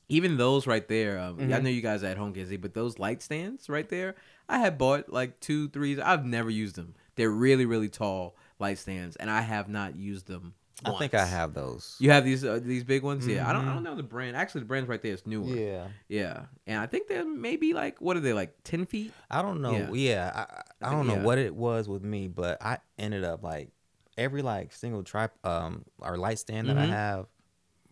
even 0.09 0.37
those 0.37 0.67
right 0.67 0.87
there. 0.87 1.17
Um, 1.19 1.39
I 1.39 1.43
Mhm. 1.43 1.63
know 1.63 1.69
you 1.69 1.81
guys 1.81 2.03
are 2.03 2.07
at 2.07 2.17
home 2.17 2.33
can 2.33 2.45
see, 2.47 2.57
but 2.57 2.73
those 2.73 2.99
light 2.99 3.21
stands 3.23 3.69
right 3.69 3.87
there, 3.89 4.15
I 4.49 4.59
had 4.59 4.77
bought 4.77 5.11
like 5.11 5.39
two, 5.39 5.69
threes. 5.69 5.97
I've 5.97 6.25
never 6.25 6.49
used 6.49 6.75
them. 6.75 6.93
They're 7.15 7.31
really, 7.31 7.65
really 7.65 7.89
tall 7.89 8.35
light 8.59 8.77
stands, 8.77 9.15
and 9.15 9.31
I 9.31 9.41
have 9.41 9.69
not 9.69 9.95
used 9.95 10.27
them. 10.27 10.53
I 10.85 10.97
think 10.97 11.13
I 11.13 11.23
have 11.25 11.53
those. 11.53 11.95
You 11.99 12.11
have 12.11 12.25
these 12.25 12.43
uh, 12.43 12.59
these 12.61 12.83
big 12.83 13.03
ones, 13.03 13.25
yeah. 13.27 13.47
I 13.49 13.53
don't 13.53 13.65
I 13.65 13.71
Mhm. 13.71 13.73
don't 13.75 13.83
know 13.83 13.95
the 13.95 14.03
brand. 14.03 14.35
Actually, 14.35 14.61
the 14.61 14.67
brand's 14.67 14.89
right 14.89 15.01
there. 15.01 15.13
It's 15.13 15.25
newer. 15.25 15.45
Yeah. 15.45 15.87
yeah. 16.09 16.45
And 16.67 16.79
I 16.81 16.87
think 16.87 17.07
they're 17.07 17.25
maybe 17.25 17.73
like 17.73 18.01
what 18.01 18.17
are 18.17 18.21
they 18.21 18.33
like 18.33 18.55
ten 18.63 18.85
feet? 18.85 19.13
I 19.31 19.41
don't 19.41 19.61
know. 19.61 19.71
Yeah. 19.71 19.91
Yeah. 19.93 20.31
I, 20.33 20.39
I, 20.39 20.43
I 20.43 20.89
think- 20.89 20.91
don't 20.99 21.07
know 21.07 21.15
yeah. 21.15 21.23
what 21.23 21.37
it 21.37 21.55
was 21.55 21.87
with 21.87 22.03
me, 22.03 22.27
but 22.27 22.57
I 22.61 22.79
ended 22.99 23.23
up 23.23 23.43
like 23.43 23.69
every 24.17 24.41
like 24.41 24.73
single 24.73 25.03
trip 25.03 25.31
um 25.45 25.85
or 25.99 26.17
light 26.17 26.39
stand 26.39 26.67
that 26.69 26.77
I 26.77 26.85
Mhm. 26.85 26.89
have 26.89 27.25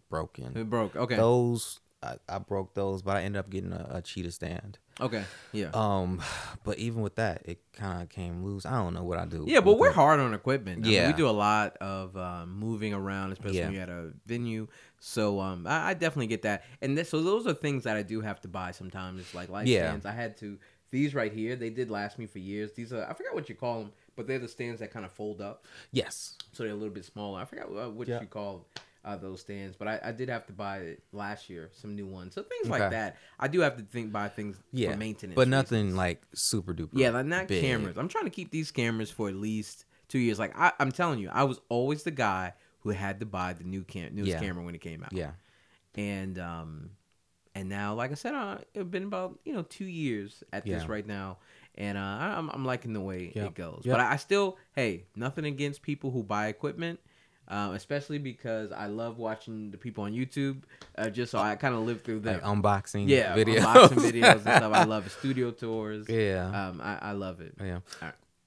broken. 0.10 0.58
It 0.58 0.70
broke. 0.70 0.96
Okay. 0.96 1.15
Those 1.15 1.80
I, 2.04 2.15
I 2.28 2.39
broke 2.39 2.74
those, 2.74 3.04
but 3.04 3.15
I 3.17 3.22
ended 3.24 3.39
up 3.39 3.50
getting 3.50 3.74
a, 3.74 3.88
a 3.91 4.02
cheetah 4.02 4.32
stand. 4.32 4.80
Okay. 5.02 5.24
Yeah. 5.52 5.72
Um, 5.74 6.22
but 6.64 6.78
even 6.78 7.02
with 7.02 7.16
that, 7.16 7.42
it 7.46 7.60
kind 7.74 8.02
of 8.02 8.10
came 8.10 8.44
loose. 8.44 8.66
I 8.66 8.72
don't 8.72 8.94
know 8.94 9.04
what 9.04 9.18
I 9.18 9.26
do. 9.26 9.46
yeah, 9.48 9.60
but 9.60 9.78
we're 9.80 9.90
it. 9.90 9.96
hard 9.96 10.20
on 10.20 10.34
equipment. 10.34 10.80
I 10.80 10.82
mean, 10.84 10.92
Yeah. 10.94 11.08
we 11.08 11.14
do 11.14 11.28
a 11.28 11.32
lot 11.32 11.78
of 11.78 12.16
um, 12.16 12.58
moving 12.58 12.94
around, 12.94 13.32
especially 13.34 13.58
Yeah. 13.58 13.66
when 13.66 13.74
you're 13.74 13.84
at 13.84 13.90
a 13.90 14.14
venue. 14.26 14.68
So 15.00 15.40
um, 15.40 15.66
I, 15.66 15.90
I 15.90 15.94
definitely 15.96 16.28
get 16.28 16.44
that. 16.44 16.64
And 16.82 16.96
th- 16.96 17.08
so 17.08 17.22
those 17.22 17.48
are 17.48 17.54
things 17.54 17.84
that 17.86 17.98
I 17.98 18.04
do 18.04 18.22
have 18.22 18.40
to 18.42 18.48
buy 18.48 18.72
sometimes. 18.72 19.20
It's 19.20 19.34
like 19.34 19.50
light 19.50 19.68
Yeah. 19.68 19.88
stands. 19.90 20.06
I 20.06 20.12
had 20.12 20.38
to. 20.38 20.58
These 20.92 21.16
right 21.16 21.32
here, 21.32 21.56
they 21.56 21.70
did 21.70 21.90
last 21.90 22.20
me 22.20 22.26
for 22.26 22.40
years. 22.40 22.74
These 22.74 22.92
are 22.92 23.04
I 23.10 23.14
forgot 23.14 23.34
what 23.34 23.48
you 23.48 23.56
call 23.56 23.80
them, 23.80 23.92
but 24.18 24.28
they're 24.28 24.40
the 24.40 24.48
stands 24.50 24.82
that 24.82 24.92
kind 24.92 25.06
of 25.06 25.12
fold 25.14 25.40
up, 25.40 25.66
Yes. 25.94 26.36
so 26.52 26.64
they're 26.64 26.74
a 26.74 26.76
little 26.76 26.94
bit 26.94 27.06
smaller. 27.06 27.40
I 27.40 27.46
forgot 27.46 27.72
what, 27.72 27.94
what 27.94 28.08
Yeah. 28.10 28.20
you 28.20 28.28
call 28.28 28.66
uh, 29.04 29.16
those 29.18 29.42
stands, 29.42 29.76
but 29.76 29.88
I, 29.88 30.00
I 30.04 30.12
did 30.12 30.30
have 30.30 30.46
to 30.48 30.54
buy 30.54 30.78
it 30.78 31.04
last 31.12 31.50
year 31.50 31.70
some 31.74 31.96
new 31.96 32.06
ones. 32.06 32.36
So 32.36 32.44
things 32.44 32.70
like 32.70 32.92
that, 32.92 33.18
I 33.40 33.48
do 33.48 33.62
have 33.62 33.78
to 33.78 33.84
think 33.84 34.12
buy 34.12 34.28
things 34.30 34.58
Yeah. 34.72 34.92
for 34.92 34.98
maintenance, 34.98 35.36
But 35.36 35.48
nothing 35.48 35.86
reasons. 35.86 35.98
like 35.98 36.22
super 36.36 36.74
duper. 36.74 36.90
Yeah, 36.94 37.10
like 37.10 37.26
not 37.26 37.48
big. 37.48 37.62
cameras. 37.64 37.98
I'm 37.98 38.08
trying 38.08 38.26
to 38.26 38.30
keep 38.32 38.52
these 38.52 38.70
cameras 38.72 39.10
for 39.10 39.28
at 39.30 39.36
least 39.36 39.86
two 40.08 40.20
years. 40.20 40.38
Like 40.38 40.58
I, 40.58 40.72
I'm 40.80 40.92
telling 40.92 41.20
you, 41.20 41.30
I 41.34 41.44
was 41.46 41.60
always 41.70 42.04
the 42.04 42.12
guy 42.12 42.54
who 42.82 42.90
had 42.92 43.20
to 43.22 43.26
buy 43.26 43.54
the 43.54 43.64
new 43.64 43.84
cam- 43.84 44.14
newest 44.16 44.32
Yeah. 44.32 44.40
camera 44.40 44.64
when 44.64 44.76
it 44.76 44.82
came 44.82 45.04
out. 45.04 45.14
Yeah. 45.14 45.32
And 45.96 46.38
um, 46.40 46.92
and 47.54 47.68
now, 47.68 47.96
like 47.96 48.12
I 48.12 48.14
said, 48.14 48.34
uh, 48.34 48.60
it's 48.74 48.88
been 48.90 49.04
about 49.04 49.40
you 49.44 49.54
know 49.54 49.64
two 49.64 49.86
years 49.86 50.44
at 50.54 50.66
this 50.66 50.88
right 50.88 51.06
now, 51.06 51.40
and 51.76 51.98
uh, 51.98 52.02
I'm 52.02 52.50
I'm 52.50 52.66
liking 52.66 52.94
the 52.94 53.02
way 53.02 53.32
Yep. 53.36 53.48
it 53.48 53.56
goes. 53.56 53.82
Yep. 53.84 53.94
But 53.98 54.00
I, 54.00 54.14
I 54.14 54.16
still, 54.18 54.58
hey, 54.76 55.06
nothing 55.16 55.44
against 55.46 55.82
people 55.82 56.12
who 56.12 56.24
buy 56.24 56.48
equipment. 56.48 57.00
Um, 57.47 57.73
especially 57.73 58.17
because 58.17 58.71
I 58.71 58.86
love 58.86 59.17
watching 59.17 59.71
the 59.71 59.77
people 59.77 60.06
on 60.06 60.13
YouTube, 60.13 60.62
uh, 60.97 61.10
just 61.10 61.32
so 61.32 61.39
I 61.39 61.56
kind 61.58 61.75
of 61.75 61.82
live 61.82 62.01
through 62.01 62.21
them. 62.21 62.36
Like 62.36 62.43
unboxing 62.43 63.10
yeah, 63.10 63.36
videos. 63.36 63.60
unboxing 63.60 63.89
videos 64.12 64.32
and 64.34 64.41
stuff. 64.41 64.73
I 64.73 64.84
love 64.86 65.12
studio 65.12 65.51
tours. 65.51 66.08
Yeah. 66.08 66.45
Um, 66.69 66.80
I, 66.82 66.97
I 67.10 67.12
love 67.12 67.41
it. 67.41 67.54
yeah. 67.62 67.80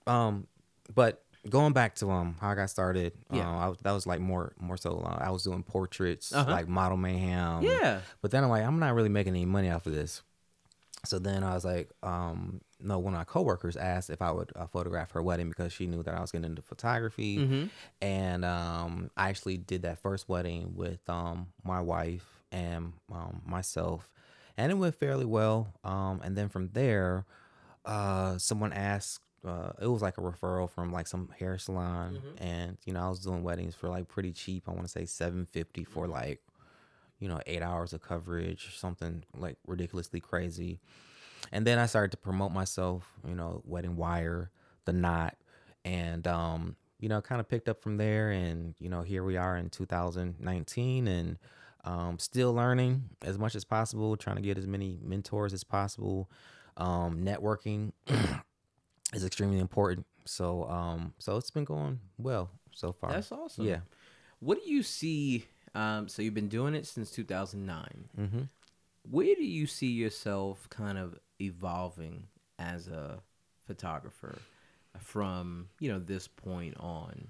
Um, 0.06 0.46
but 0.94 1.22
going 1.50 1.74
back 1.74 1.94
to 1.96 2.10
um 2.10 2.36
how 2.40 2.48
I 2.50 2.54
got 2.54 2.70
started, 2.70 3.12
Yeah. 3.30 3.46
um, 3.48 3.56
I, 3.56 3.74
that 3.82 3.92
was 3.92 4.06
like 4.06 4.20
more 4.20 4.52
more 4.58 4.78
so 4.78 5.00
uh, 5.04 5.18
I 5.22 5.30
was 5.30 5.42
doing 5.42 5.62
portraits, 5.62 6.32
Uh-huh. 6.32 6.50
like 6.50 6.68
model 6.68 6.96
mayhem. 6.96 7.62
Yeah. 7.62 8.00
But 8.22 8.30
then 8.30 8.42
I'm 8.44 8.50
like, 8.50 8.64
I'm 8.64 8.78
not 8.78 8.94
really 8.94 9.10
making 9.10 9.34
any 9.34 9.44
money 9.44 9.70
off 9.70 9.86
of 9.86 9.92
this. 9.94 10.22
So 11.04 11.18
then 11.18 11.44
I 11.44 11.52
was 11.52 11.64
like, 11.66 11.90
um, 12.02 12.62
no, 12.84 12.98
one 12.98 13.14
of 13.14 13.18
my 13.18 13.24
coworkers 13.24 13.76
asked 13.76 14.10
if 14.10 14.20
I 14.22 14.30
would 14.30 14.52
uh, 14.54 14.66
photograph 14.66 15.10
her 15.12 15.22
wedding 15.22 15.48
because 15.48 15.72
she 15.72 15.86
knew 15.86 16.02
that 16.02 16.14
I 16.14 16.20
was 16.20 16.30
getting 16.30 16.44
into 16.50 16.62
photography. 16.62 17.38
Mhm. 17.38 17.70
And 18.00 18.44
um, 18.44 19.10
I 19.16 19.28
actually 19.30 19.56
did 19.56 19.82
that 19.82 19.98
first 19.98 20.28
wedding 20.28 20.74
with 20.76 21.00
um, 21.08 21.48
my 21.64 21.80
wife 21.80 22.42
and 22.52 22.92
um, 23.10 23.42
myself. 23.46 24.10
And 24.56 24.70
it 24.70 24.76
went 24.76 24.94
fairly 24.94 25.24
well. 25.24 25.72
Um, 25.82 26.20
and 26.22 26.36
then 26.36 26.48
from 26.48 26.68
there, 26.72 27.26
uh, 27.84 28.38
someone 28.38 28.72
asked, 28.72 29.20
uh, 29.44 29.72
it 29.80 29.88
was 29.88 30.00
like 30.00 30.16
a 30.16 30.20
referral 30.20 30.70
from 30.70 30.92
like 30.92 31.06
some 31.06 31.30
hair 31.38 31.58
salon. 31.58 32.22
And, 32.38 32.78
you 32.84 32.92
know, 32.92 33.00
I 33.04 33.08
was 33.08 33.20
doing 33.20 33.42
weddings 33.42 33.74
for 33.74 33.88
like 33.88 34.08
pretty 34.08 34.32
cheap. 34.32 34.68
I 34.68 34.72
want 34.72 34.84
to 34.84 34.88
say 34.88 35.04
750 35.06 35.84
for 35.84 36.06
like 36.06 36.40
you 37.20 37.28
know, 37.28 37.40
eight 37.46 37.62
hours 37.62 37.92
of 37.92 38.02
coverage, 38.02 38.76
something 38.76 39.24
like 39.36 39.56
ridiculously 39.66 40.20
crazy. 40.20 40.80
And 41.52 41.66
then 41.66 41.78
I 41.78 41.86
started 41.86 42.10
to 42.12 42.16
promote 42.16 42.52
myself, 42.52 43.12
you 43.26 43.34
know, 43.34 43.62
Wedding 43.64 43.96
Wire, 43.96 44.50
The 44.84 44.92
Knot, 44.92 45.36
and 45.84 46.26
um, 46.26 46.76
you 46.98 47.08
know, 47.08 47.20
kind 47.20 47.40
of 47.40 47.48
picked 47.48 47.68
up 47.68 47.82
from 47.82 47.96
there. 47.96 48.30
And 48.30 48.74
you 48.78 48.88
know, 48.88 49.02
here 49.02 49.24
we 49.24 49.36
are 49.36 49.56
in 49.56 49.70
2019, 49.70 51.06
and 51.06 51.38
um, 51.84 52.18
still 52.18 52.54
learning 52.54 53.10
as 53.22 53.38
much 53.38 53.54
as 53.54 53.64
possible, 53.64 54.16
trying 54.16 54.36
to 54.36 54.42
get 54.42 54.58
as 54.58 54.66
many 54.66 54.98
mentors 55.02 55.52
as 55.52 55.64
possible. 55.64 56.30
Um, 56.76 57.24
networking 57.24 57.92
is 59.12 59.24
extremely 59.24 59.60
important. 59.60 60.06
So, 60.24 60.68
um, 60.68 61.14
so 61.18 61.36
it's 61.36 61.50
been 61.50 61.64
going 61.64 62.00
well 62.18 62.50
so 62.72 62.92
far. 62.92 63.12
That's 63.12 63.30
awesome. 63.30 63.66
Yeah. 63.66 63.80
What 64.40 64.62
do 64.62 64.70
you 64.70 64.82
see? 64.82 65.46
Um, 65.74 66.08
so 66.08 66.22
you've 66.22 66.34
been 66.34 66.48
doing 66.48 66.74
it 66.74 66.86
since 66.86 67.10
2009. 67.10 68.08
Mm-hmm. 68.18 68.42
Where 69.10 69.34
do 69.34 69.44
you 69.44 69.66
see 69.66 69.88
yourself 69.88 70.68
kind 70.70 70.98
of 70.98 71.18
evolving 71.40 72.26
as 72.58 72.88
a 72.88 73.20
photographer 73.66 74.38
from 74.98 75.68
you 75.80 75.90
know 75.92 75.98
this 75.98 76.28
point 76.28 76.76
on? 76.78 77.28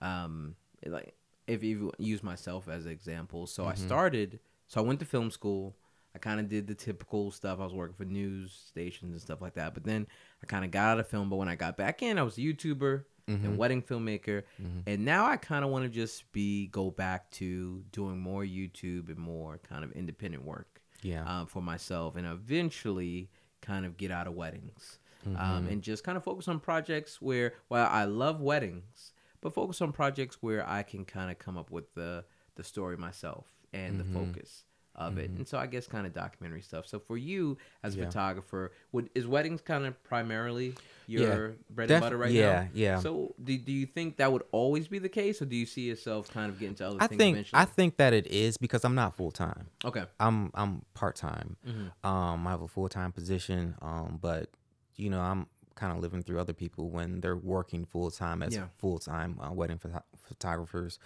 Um, 0.00 0.54
like 0.84 1.14
if 1.46 1.62
you 1.62 1.92
use 1.98 2.22
myself 2.22 2.68
as 2.68 2.86
an 2.86 2.92
example, 2.92 3.46
so 3.46 3.64
I 3.66 3.74
started. 3.74 4.40
So 4.68 4.80
I 4.80 4.84
went 4.84 4.98
to 5.00 5.06
film 5.06 5.30
school. 5.30 5.76
I 6.14 6.18
kind 6.18 6.40
of 6.40 6.48
did 6.48 6.66
the 6.66 6.74
typical 6.74 7.30
stuff. 7.30 7.60
I 7.60 7.64
was 7.64 7.74
working 7.74 7.94
for 7.94 8.04
news 8.04 8.52
stations 8.68 9.12
and 9.12 9.20
stuff 9.20 9.40
like 9.42 9.54
that. 9.54 9.74
But 9.74 9.84
then 9.84 10.06
I 10.42 10.46
kind 10.46 10.64
of 10.64 10.70
got 10.70 10.86
out 10.92 10.98
of 11.00 11.06
film. 11.08 11.28
But 11.30 11.36
when 11.36 11.48
I 11.48 11.54
got 11.56 11.76
back 11.76 12.02
in, 12.02 12.18
I 12.18 12.22
was 12.22 12.36
a 12.38 12.40
YouTuber 12.40 13.04
and 13.28 13.58
wedding 13.58 13.82
filmmaker. 13.82 14.42
And 14.86 15.04
now 15.04 15.26
I 15.26 15.36
kind 15.36 15.64
of 15.64 15.70
want 15.70 15.84
to 15.84 15.88
just 15.90 16.30
be 16.32 16.68
go 16.68 16.90
back 16.90 17.30
to 17.32 17.84
doing 17.92 18.18
more 18.18 18.42
YouTube 18.44 19.08
and 19.08 19.18
more 19.18 19.58
kind 19.68 19.84
of 19.84 19.92
independent 19.92 20.44
work 20.44 20.80
Yeah. 21.02 21.24
um, 21.40 21.46
for 21.46 21.60
myself, 21.62 22.16
and 22.16 22.26
eventually 22.26 23.28
kind 23.66 23.84
of 23.86 23.96
get 23.96 24.10
out 24.10 24.26
of 24.26 24.34
weddings 24.34 24.98
Mm-hmm. 25.26 25.36
um, 25.56 25.66
and 25.66 25.82
just 25.82 26.04
kind 26.04 26.16
of 26.16 26.22
focus 26.22 26.46
on 26.46 26.60
projects 26.60 27.20
where, 27.20 27.54
while 27.66 27.88
I 27.90 28.04
love 28.04 28.40
weddings, 28.40 29.12
but 29.40 29.52
focus 29.52 29.80
on 29.80 29.90
projects 29.92 30.38
where 30.40 30.64
I 30.68 30.84
can 30.84 31.04
kind 31.04 31.32
of 31.32 31.38
come 31.38 31.58
up 31.58 31.70
with 31.70 31.92
the 31.94 32.24
the 32.54 32.62
story 32.62 32.96
myself 32.96 33.46
and 33.72 34.00
Mm-hmm. 34.00 34.12
the 34.14 34.18
focus 34.20 34.64
of 34.96 35.18
it. 35.18 35.30
And 35.30 35.46
so 35.46 35.58
I 35.58 35.66
guess 35.66 35.86
kind 35.86 36.06
of 36.06 36.12
documentary 36.14 36.62
stuff. 36.62 36.86
So 36.86 36.98
for 36.98 37.16
you 37.16 37.58
as 37.82 37.94
a 37.94 37.98
Yeah. 37.98 38.04
photographer, 38.06 38.72
would 38.92 39.10
is 39.14 39.26
weddings 39.26 39.60
kind 39.60 39.84
of 39.86 40.02
primarily 40.04 40.74
Yeah. 41.06 41.20
your 41.20 41.54
bread 41.70 41.88
Def- 41.88 41.96
and 41.96 42.00
butter 42.02 42.16
right 42.16 42.32
yeah, 42.32 42.42
now? 42.42 42.68
yeah. 42.72 42.94
yeah. 42.94 42.98
So 43.00 43.34
do, 43.42 43.56
do 43.58 43.72
you 43.72 43.86
think 43.86 44.16
that 44.16 44.32
would 44.32 44.42
always 44.52 44.88
be 44.88 44.98
the 44.98 45.08
case, 45.08 45.40
or 45.40 45.44
do 45.44 45.54
you 45.54 45.66
see 45.66 45.82
yourself 45.88 46.28
kind 46.32 46.50
of 46.50 46.58
getting 46.58 46.74
to 46.76 46.86
other 46.88 46.96
I 47.00 47.06
things 47.06 47.18
think 47.18 47.34
eventually? 47.36 47.60
I 47.62 47.64
think 47.66 47.96
that 47.98 48.12
it 48.12 48.26
is 48.26 48.56
because 48.56 48.84
I'm 48.84 48.94
not 48.94 49.14
full 49.16 49.30
time. 49.30 49.68
okay. 49.84 50.04
I'm 50.18 50.50
I'm 50.54 50.82
part 50.94 51.14
time. 51.16 51.56
Mm-hmm. 51.66 52.06
Um, 52.06 52.46
I 52.46 52.50
have 52.50 52.62
a 52.62 52.68
full 52.68 52.88
time 52.88 53.12
position. 53.12 53.76
Um, 53.82 54.18
but 54.20 54.50
you 54.96 55.10
know 55.10 55.20
I'm 55.20 55.46
kind 55.74 55.92
of 55.92 55.98
living 56.02 56.22
through 56.22 56.40
other 56.40 56.54
people 56.54 56.88
when 56.88 57.20
they're 57.20 57.36
working 57.36 57.84
full 57.84 58.10
time 58.10 58.42
as 58.42 58.54
Yeah. 58.54 58.68
full 58.78 58.98
time 58.98 59.38
uh, 59.40 59.52
wedding 59.52 59.76
photo- 59.76 60.02
photographers 60.26 60.98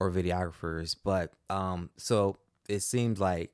or 0.00 0.10
videographers. 0.10 0.96
But 1.04 1.32
um, 1.48 1.90
so 1.96 2.36
it 2.70 2.80
seems 2.82 3.18
like 3.20 3.52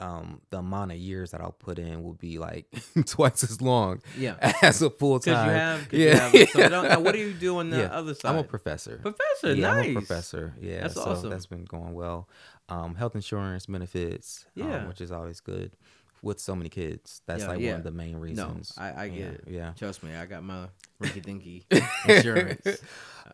um 0.00 0.40
the 0.50 0.58
amount 0.58 0.90
of 0.90 0.98
years 0.98 1.30
that 1.30 1.40
I'll 1.40 1.52
put 1.52 1.78
in 1.78 2.02
will 2.02 2.14
be 2.14 2.38
like 2.38 2.66
twice 3.06 3.44
as 3.44 3.62
long 3.62 4.02
Yeah. 4.18 4.34
as 4.62 4.82
a 4.82 4.90
full 4.90 5.20
time. 5.20 5.48
you 5.48 5.54
have, 5.54 5.92
yeah. 5.92 6.32
you 6.32 6.38
have 6.40 6.50
so 6.50 6.68
now 6.68 7.00
what 7.00 7.12
do 7.12 7.20
you 7.20 7.32
do 7.32 7.58
on 7.58 7.70
the 7.70 7.78
Yeah. 7.78 7.84
other 7.98 8.12
side? 8.14 8.30
I'm 8.30 8.38
a 8.38 8.44
professor. 8.44 8.96
professor. 8.98 9.54
yeah, 9.54 9.74
nice. 9.74 9.84
I'm 9.86 9.90
a 9.96 10.00
professor. 10.00 10.54
Yeah, 10.60 10.80
That's 10.82 10.94
so 10.94 11.02
awesome. 11.02 11.30
that's 11.30 11.46
been 11.46 11.64
going 11.64 11.94
well. 11.94 12.28
Um, 12.68 12.94
health 12.96 13.14
insurance 13.14 13.66
benefits, 13.66 14.46
um, 14.60 14.68
Yeah. 14.68 14.88
which 14.88 15.00
is 15.00 15.12
always 15.12 15.38
good 15.40 15.76
with 16.22 16.40
so 16.40 16.56
many 16.56 16.70
kids. 16.70 17.20
That's 17.26 17.42
Yeah, 17.42 17.48
like 17.48 17.60
yeah. 17.60 17.70
one 17.72 17.78
of 17.80 17.84
the 17.84 17.90
main 17.92 18.16
reasons. 18.16 18.72
No, 18.76 18.82
I, 18.82 19.04
I 19.04 19.08
get 19.08 19.18
yeah, 19.18 19.26
it. 19.26 19.44
Yeah. 19.46 19.72
Trust 19.76 20.02
me, 20.02 20.14
I 20.16 20.26
got 20.26 20.42
my 20.42 20.66
rinky 21.00 21.22
dinky 21.22 21.66
insurance. 22.08 22.66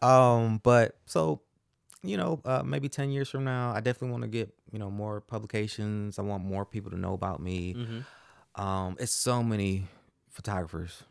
Um, 0.03 0.61
but 0.63 0.97
so 1.07 1.41
you 2.03 2.17
know, 2.17 2.41
uh, 2.45 2.63
maybe 2.65 2.89
ten 2.89 3.11
years 3.11 3.29
from 3.29 3.45
now, 3.45 3.73
I 3.73 3.81
definitely 3.81 4.11
want 4.13 4.23
to 4.23 4.29
get 4.29 4.53
you 4.73 4.79
know 4.79 4.91
more 4.91 5.21
publications. 5.21 6.19
I 6.19 6.23
want 6.23 6.45
more 6.45 6.65
people 6.65 6.91
to 6.93 6.97
know 6.99 7.13
about 7.15 7.41
me. 7.41 7.75
Mhm. 7.75 8.05
Um, 8.61 8.97
it's 8.99 9.13
so 9.13 9.43
many 9.43 9.87
photographers, 10.29 11.05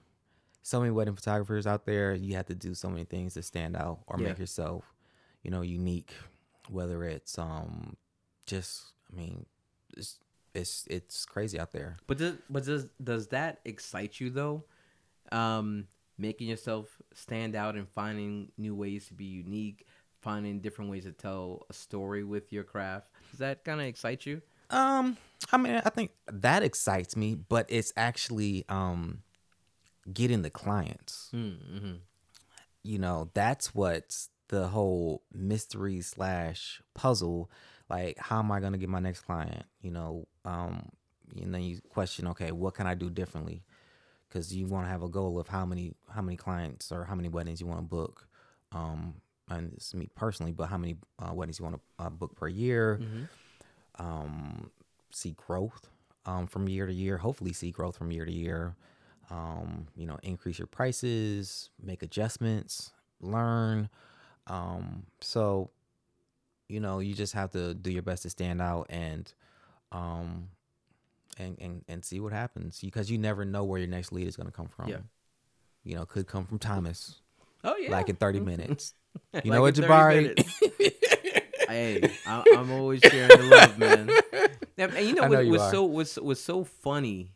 so 0.61 0.79
many 0.79 0.91
wedding 0.91 1.15
photographers 1.15 1.65
out 1.67 1.85
there. 1.85 2.13
You 2.13 2.35
have 2.35 2.47
to 2.47 2.55
do 2.55 2.73
so 2.73 2.89
many 2.89 3.05
things 3.05 3.33
to 3.35 3.41
stand 3.43 3.75
out 3.75 3.99
or 4.07 4.17
Yeah. 4.19 4.29
make 4.29 4.39
yourself, 4.39 4.93
you 5.43 5.51
know, 5.51 5.61
unique. 5.61 6.13
Whether 6.69 7.03
it's 7.03 7.37
um, 7.39 7.95
just 8.45 8.93
I 9.11 9.15
mean, 9.15 9.45
it's 9.97 10.19
it's 10.53 10.85
it's 10.87 11.25
crazy 11.25 11.59
out 11.59 11.71
there. 11.71 11.97
But 12.07 12.17
does 12.17 12.35
but 12.49 12.65
does 12.65 12.87
does 13.03 13.27
that 13.27 13.59
excite 13.65 14.19
you 14.19 14.29
though? 14.29 14.65
Um, 15.31 15.87
making 16.17 16.47
yourself 16.47 17.01
stand 17.13 17.55
out 17.55 17.75
and 17.75 17.87
finding 17.89 18.51
new 18.57 18.75
ways 18.75 19.07
to 19.07 19.13
be 19.13 19.25
unique, 19.25 19.85
finding 20.21 20.59
different 20.59 20.91
ways 20.91 21.03
to 21.05 21.11
tell 21.11 21.65
a 21.69 21.73
story 21.73 22.23
with 22.23 22.51
your 22.51 22.63
craft. 22.63 23.07
Does 23.31 23.39
that 23.39 23.63
kind 23.63 23.79
of 23.79 23.87
excite 23.87 24.25
you? 24.25 24.41
Um, 24.69 25.17
I 25.51 25.57
mean, 25.57 25.81
I 25.83 25.89
think 25.89 26.11
that 26.27 26.61
excites 26.63 27.15
me, 27.15 27.35
but 27.35 27.65
it's 27.69 27.91
actually 27.97 28.65
um, 28.69 29.23
getting 30.11 30.41
the 30.41 30.49
clients. 30.49 31.29
Mm-hmm. 31.33 31.93
you 32.83 32.97
know 32.99 33.29
that's 33.33 33.73
what's 33.75 34.29
the 34.49 34.67
whole 34.67 35.21
mystery 35.33 36.01
slash 36.01 36.81
puzzle 36.95 37.49
like 37.89 38.17
how 38.17 38.39
am 38.39 38.51
i 38.51 38.59
going 38.59 38.71
to 38.71 38.77
get 38.79 38.89
my 38.89 38.99
next 38.99 39.21
client 39.21 39.63
you 39.81 39.91
know 39.91 40.27
um 40.45 40.89
and 41.39 41.53
then 41.53 41.61
you 41.61 41.79
question 41.89 42.27
okay 42.27 42.51
what 42.51 42.73
can 42.73 42.87
i 42.87 42.95
do 42.95 43.09
differently 43.09 43.63
because 44.27 44.55
you 44.55 44.65
want 44.65 44.85
to 44.85 44.89
have 44.89 45.03
a 45.03 45.09
goal 45.09 45.39
of 45.39 45.47
how 45.47 45.65
many 45.65 45.93
how 46.09 46.21
many 46.21 46.37
clients 46.37 46.91
or 46.91 47.03
how 47.03 47.15
many 47.15 47.29
weddings 47.29 47.59
you 47.61 47.67
want 47.67 47.79
to 47.79 47.85
book 47.85 48.27
um 48.71 49.15
and 49.49 49.73
it's 49.73 49.93
me 49.93 50.09
personally 50.15 50.51
but 50.51 50.67
how 50.67 50.77
many 50.77 50.95
uh, 51.19 51.33
weddings 51.33 51.59
you 51.59 51.65
want 51.65 51.75
to 51.75 52.05
uh, 52.05 52.09
book 52.09 52.35
per 52.35 52.47
year 52.47 52.99
Mm-hmm. 53.01 54.05
um 54.05 54.69
see 55.11 55.35
growth 55.47 55.89
um, 56.25 56.45
from 56.47 56.69
year 56.69 56.85
to 56.85 56.93
year. 56.93 57.17
Hopefully, 57.17 57.53
see 57.53 57.71
growth 57.71 57.97
from 57.97 58.11
year 58.11 58.25
to 58.25 58.31
year. 58.31 58.75
Um, 59.31 59.87
you 59.95 60.05
know, 60.05 60.19
increase 60.21 60.59
your 60.59 60.67
prices, 60.67 61.69
make 61.81 62.03
adjustments, 62.03 62.91
learn. 63.21 63.89
Um, 64.47 65.05
so, 65.21 65.71
you 66.67 66.79
know, 66.79 66.99
you 66.99 67.13
just 67.13 67.33
have 67.33 67.51
to 67.51 67.73
do 67.73 67.89
your 67.91 68.01
best 68.03 68.23
to 68.23 68.29
stand 68.29 68.61
out 68.61 68.87
and, 68.89 69.31
um, 69.91 70.49
and 71.37 71.57
and 71.59 71.83
and 71.87 72.03
see 72.05 72.19
what 72.19 72.33
happens 72.33 72.79
because 72.81 73.09
you 73.09 73.17
never 73.17 73.45
know 73.45 73.63
where 73.63 73.79
your 73.79 73.87
next 73.89 74.11
lead 74.11 74.27
is 74.27 74.35
going 74.35 74.47
to 74.47 74.53
come 74.53 74.67
from. 74.67 74.89
Yeah. 74.89 74.97
You 75.83 75.95
know, 75.95 76.05
could 76.05 76.27
come 76.27 76.45
from 76.45 76.59
Thomas, 76.59 77.21
Oh 77.63 77.75
yeah. 77.77 77.91
like 77.91 78.09
in 78.09 78.15
thirty 78.15 78.39
minutes. 78.39 78.93
You 79.43 79.51
Like 79.51 79.57
know 79.57 79.61
what, 79.61 79.77
in 79.77 79.83
30 79.83 80.35
Jabari? 80.35 80.93
hey, 81.67 82.09
I, 82.25 82.43
I'm 82.55 82.71
always 82.71 83.01
sharing 83.01 83.27
the 83.37 83.43
love, 83.43 83.77
man. 83.77 84.09
And 84.77 85.05
you 85.07 85.13
know 85.13 85.23
know 85.23 85.29
what 85.37 85.45
you 85.45 85.51
was 85.51 85.61
are. 85.61 85.71
so 85.71 85.83
what's 85.83 86.15
what's 86.17 86.41
so 86.41 86.63
funny 86.63 87.33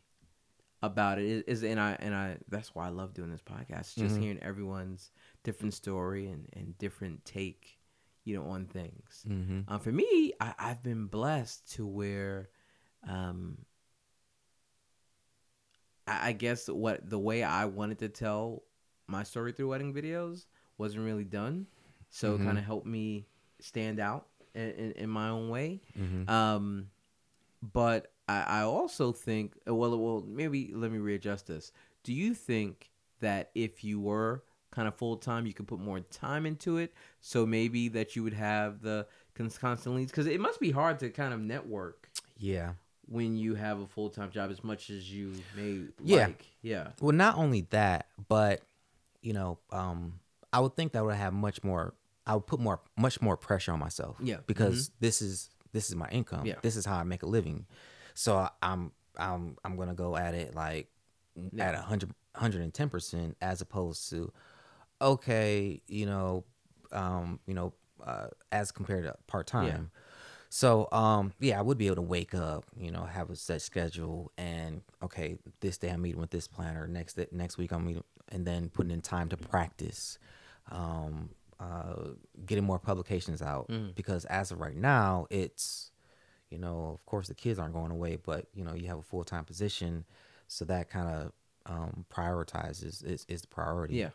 about 0.82 1.18
it 1.20 1.26
is, 1.26 1.44
is 1.44 1.64
and 1.64 1.80
I 1.80 1.98
and 2.00 2.14
I 2.16 2.38
that's 2.48 2.74
why 2.76 2.86
I 2.88 2.90
love 2.90 3.14
doing 3.14 3.32
this 3.32 3.42
podcast. 3.42 3.96
Just 3.96 4.16
Mhm. 4.16 4.22
hearing 4.22 4.40
everyone's 4.42 5.12
different 5.44 5.74
story 5.74 6.28
and 6.28 6.48
and 6.54 6.78
different 6.78 7.26
take, 7.26 7.80
you 8.24 8.36
know, 8.36 8.46
on 8.50 8.66
things. 8.68 9.24
mm-hmm. 9.28 9.62
Um, 9.68 9.80
for 9.80 9.92
me, 9.92 10.34
I, 10.40 10.54
I've 10.58 10.84
been 10.84 11.08
blessed 11.08 11.72
to 11.74 11.86
where, 11.86 12.50
um, 13.08 13.58
I, 16.08 16.30
I 16.30 16.32
guess 16.34 16.68
what 16.68 17.10
the 17.10 17.20
way 17.20 17.44
I 17.44 17.66
wanted 17.66 18.00
to 18.00 18.10
tell 18.10 18.64
my 19.08 19.24
story 19.24 19.52
through 19.52 19.70
wedding 19.70 19.94
videos 19.94 20.46
wasn't 20.78 21.04
really 21.06 21.24
done, 21.24 21.68
so 22.10 22.36
it 22.36 22.40
Mhm. 22.42 22.46
kind 22.46 22.58
of 22.58 22.64
helped 22.64 22.88
me 22.88 23.26
stand 23.60 24.00
out 24.00 24.28
in, 24.56 24.70
in, 24.72 24.92
in 24.94 25.10
my 25.10 25.30
own 25.30 25.50
way. 25.50 25.82
Mm-hmm. 25.98 26.30
Um, 26.30 26.90
but 27.62 28.12
I, 28.28 28.42
I 28.42 28.62
also 28.62 29.12
think, 29.12 29.56
well, 29.66 29.98
well, 29.98 30.24
maybe 30.28 30.72
let 30.74 30.92
me 30.92 30.98
readjust 31.00 31.48
this. 31.48 31.72
Do 32.04 32.14
you 32.14 32.34
think 32.34 32.90
that 33.20 33.52
if 33.56 33.84
you 33.84 34.00
were 34.00 34.44
kind 34.72 34.88
of 34.88 34.96
full 34.96 35.18
time, 35.18 35.46
you 35.46 35.54
could 35.54 35.68
put 35.68 35.80
more 35.80 36.00
time 36.00 36.46
into 36.46 36.78
it? 36.78 36.94
So 37.22 37.46
maybe 37.46 37.88
that 37.90 38.16
you 38.16 38.24
would 38.24 38.34
have 38.34 38.82
the 38.82 39.08
cons- 39.36 39.58
constant 39.58 39.96
leads 39.96 40.12
because 40.12 40.28
it 40.28 40.40
must 40.40 40.60
be 40.60 40.72
hard 40.72 41.00
to 41.00 41.10
kind 41.10 41.34
of 41.34 41.40
network 41.40 42.10
Yeah. 42.38 42.74
when 43.08 43.36
you 43.38 43.56
have 43.56 43.80
a 43.80 43.88
full 43.88 44.10
time 44.10 44.32
job 44.32 44.52
as 44.52 44.64
much 44.64 44.90
as 44.90 45.10
you 45.12 45.34
may 45.56 45.84
Yeah. 46.04 46.28
like. 46.28 46.46
Yeah. 46.62 46.90
Well, 47.00 47.16
not 47.16 47.38
only 47.38 47.62
that, 47.70 48.08
but 48.28 48.62
you 49.24 49.34
know, 49.34 49.58
um, 49.72 50.20
I 50.52 50.60
would 50.60 50.76
think 50.76 50.92
that 50.92 51.00
I 51.00 51.02
would 51.02 51.16
have 51.16 51.34
much 51.34 51.64
more. 51.64 51.96
I 52.28 52.36
would 52.36 52.46
put 52.48 52.60
more, 52.60 52.80
much 52.98 53.20
more 53.22 53.36
pressure 53.36 53.72
on 53.74 53.80
myself. 53.80 54.18
Yeah. 54.22 54.38
because 54.46 54.92
this 55.00 55.22
is 55.22 55.50
this 55.72 55.90
is 55.90 55.96
my 55.96 56.08
income. 56.10 56.46
Yeah. 56.46 56.56
this 56.62 56.76
is 56.76 56.86
how 56.86 56.98
I 56.98 57.04
make 57.04 57.24
a 57.24 57.26
living. 57.26 57.66
So 58.14 58.38
I- 58.38 58.52
I'm 58.62 58.92
I'm 59.18 59.58
I'm 59.66 59.76
gonna 59.76 59.96
go 59.96 60.16
at 60.16 60.34
it 60.36 60.54
like 60.56 60.88
Yeah. 61.52 61.70
at 61.70 61.76
a 61.76 61.82
hundred 61.82 62.12
hundred 62.36 62.62
and 62.62 62.74
ten 62.74 62.90
percent 62.90 63.36
as 63.42 63.60
opposed 63.62 64.10
to 64.12 64.32
okay, 65.02 65.82
you 65.88 66.06
know, 66.06 66.46
um, 66.92 67.40
you 67.46 67.54
know, 67.54 67.74
uh, 68.04 68.28
as 68.52 68.72
compared 68.72 69.04
to 69.06 69.16
part 69.28 69.48
time. 69.48 69.66
Yeah. 69.68 70.00
So 70.50 70.88
um 70.92 71.34
yeah, 71.40 71.58
I 71.58 71.64
would 71.64 71.80
be 71.80 71.88
able 71.88 71.96
to 71.96 72.02
wake 72.04 72.36
up, 72.36 72.66
you 72.78 72.92
know, 72.92 73.06
have 73.06 73.32
a 73.32 73.36
set 73.36 73.62
schedule 73.64 74.32
and 74.38 74.82
okay, 75.02 75.40
this 75.62 75.80
day 75.80 75.90
I'm 75.90 76.04
meeting 76.04 76.22
with 76.22 76.30
this 76.30 76.48
planner, 76.48 76.86
next 76.88 77.16
day, 77.16 77.26
next 77.32 77.58
week 77.58 77.72
I'm 77.72 77.86
meeting 77.86 78.04
and 78.34 78.46
then 78.46 78.68
putting 78.70 78.92
in 78.92 79.02
time 79.02 79.30
to 79.30 79.38
practice. 79.38 80.18
Um 80.70 81.30
uh 81.60 82.10
getting 82.46 82.64
more 82.66 82.80
publications 82.80 83.42
out 83.42 83.68
Mm. 83.70 83.94
because 83.96 84.26
as 84.26 84.52
of 84.52 84.60
right 84.60 84.76
now, 84.76 85.28
it's 85.30 85.92
you 86.50 86.58
know, 86.60 86.92
of 86.94 87.06
course 87.06 87.28
the 87.28 87.34
kids 87.36 87.58
aren't 87.60 87.74
going 87.74 87.92
away, 87.92 88.18
but 88.18 88.48
you 88.54 88.64
know, 88.64 88.74
you 88.74 88.88
have 88.88 89.00
a 89.00 89.04
full-time 89.04 89.44
position, 89.46 90.06
so 90.48 90.66
that 90.66 90.90
kind 90.90 91.08
of 91.10 91.32
um 91.66 92.06
prioritizes 92.12 93.04
is 93.06 93.26
is 93.30 93.42
the 93.42 93.48
priority. 93.48 93.96
Yeah. 93.96 94.10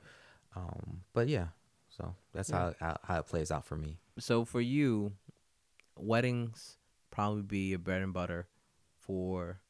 Um 0.57 1.03
but 1.15 1.29
yeah. 1.29 1.49
So 1.91 2.15
that's 2.35 2.51
Yeah. 2.51 2.59
how, 2.59 2.75
how 2.81 2.97
how 3.05 3.19
it 3.21 3.27
plays 3.27 3.51
out 3.51 3.65
for 3.65 3.77
me. 3.77 3.99
So 4.19 4.45
for 4.45 4.61
you, 4.61 5.13
weddings 5.97 6.77
probably 7.11 7.43
be 7.43 7.69
your 7.71 7.79
bread 7.79 8.03
and 8.03 8.13
butter 8.13 8.47
for 8.99 9.61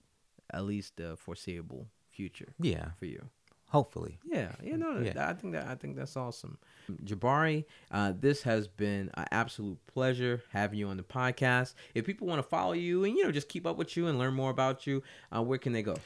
at 0.50 0.64
least 0.64 0.96
the 0.96 1.16
foreseeable 1.16 1.86
future 2.10 2.54
Yeah, 2.58 2.90
for 2.98 3.06
you. 3.06 3.28
Hopefully. 3.68 4.18
Yeah, 4.24 4.52
you 4.62 4.78
know, 4.78 4.98
Yeah. 4.98 5.28
I 5.28 5.34
think 5.34 5.52
that 5.52 5.66
I 5.66 5.74
think 5.74 5.96
that's 5.96 6.16
awesome. 6.16 6.58
Jabari, 7.04 7.66
uh, 7.90 8.14
this 8.18 8.42
has 8.42 8.66
been 8.66 9.10
an 9.14 9.26
absolute 9.30 9.78
pleasure 9.86 10.42
having 10.52 10.78
you 10.78 10.88
on 10.88 10.96
the 10.96 11.02
podcast. 11.02 11.74
If 11.94 12.06
people 12.06 12.26
want 12.26 12.38
to 12.38 12.48
follow 12.48 12.72
you 12.72 13.04
and 13.04 13.14
you 13.14 13.24
know 13.24 13.30
just 13.30 13.48
keep 13.48 13.66
up 13.66 13.76
with 13.76 13.94
you 13.96 14.06
and 14.06 14.18
learn 14.18 14.32
more 14.32 14.50
about 14.50 14.86
you, 14.86 15.02
uh, 15.34 15.42
where 15.42 15.58
can 15.58 15.74
they 15.74 15.82
go? 15.82 15.96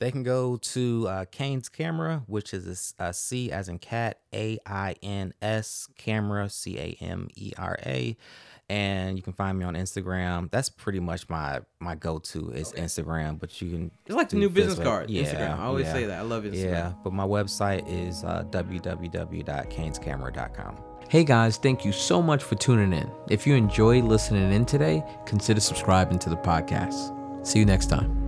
They 0.00 0.10
can 0.10 0.24
go 0.24 0.56
to 0.56 1.06
uh, 1.08 1.24
Cains 1.30 1.68
Camera, 1.68 2.24
which 2.26 2.52
is 2.52 2.94
a 2.98 3.04
a, 3.04 3.12
C 3.12 3.52
as 3.52 3.68
in 3.68 3.78
cat, 3.78 4.18
A 4.34 4.58
I 4.66 4.96
N 5.00 5.32
S 5.40 5.88
camera, 5.96 6.50
C 6.50 6.76
A 6.76 6.96
M 7.00 7.28
E 7.36 7.52
R 7.56 7.78
A, 7.86 8.16
and 8.68 9.16
you 9.16 9.22
can 9.22 9.32
find 9.32 9.58
me 9.58 9.64
on 9.64 9.74
Instagram. 9.74 10.50
That's 10.50 10.68
pretty 10.68 11.00
much 11.00 11.28
my 11.28 11.60
my 11.80 11.94
go 11.94 12.18
to 12.18 12.50
is 12.50 12.72
Instagram, 12.72 13.38
but 13.38 13.60
you 13.60 13.70
can 13.70 13.90
It's 14.06 14.14
like 14.14 14.28
the 14.30 14.36
new 14.36 14.48
business 14.50 14.78
Facebook. 14.78 14.84
card, 14.84 15.10
Yeah, 15.10 15.24
Instagram. 15.24 15.58
I 15.58 15.64
always 15.64 15.86
yeah, 15.86 15.92
say 15.92 16.04
that. 16.06 16.18
I 16.18 16.22
love 16.22 16.44
Instagram. 16.44 16.70
Yeah, 16.70 16.92
but 17.04 17.12
my 17.12 17.26
website 17.26 17.84
is 17.88 18.24
uh, 18.24 18.44
www.cainscamera.com. 18.50 20.76
Hey 21.08 21.24
guys, 21.24 21.58
thank 21.58 21.84
you 21.84 21.92
so 21.92 22.22
much 22.22 22.42
for 22.42 22.54
tuning 22.54 22.98
in. 22.98 23.10
If 23.28 23.46
you 23.46 23.54
enjoyed 23.54 24.04
listening 24.04 24.50
in 24.52 24.64
today, 24.64 25.04
consider 25.26 25.60
subscribing 25.60 26.18
to 26.20 26.30
the 26.30 26.36
podcast. 26.36 27.46
See 27.46 27.58
you 27.58 27.66
next 27.66 27.90
time. 27.90 28.21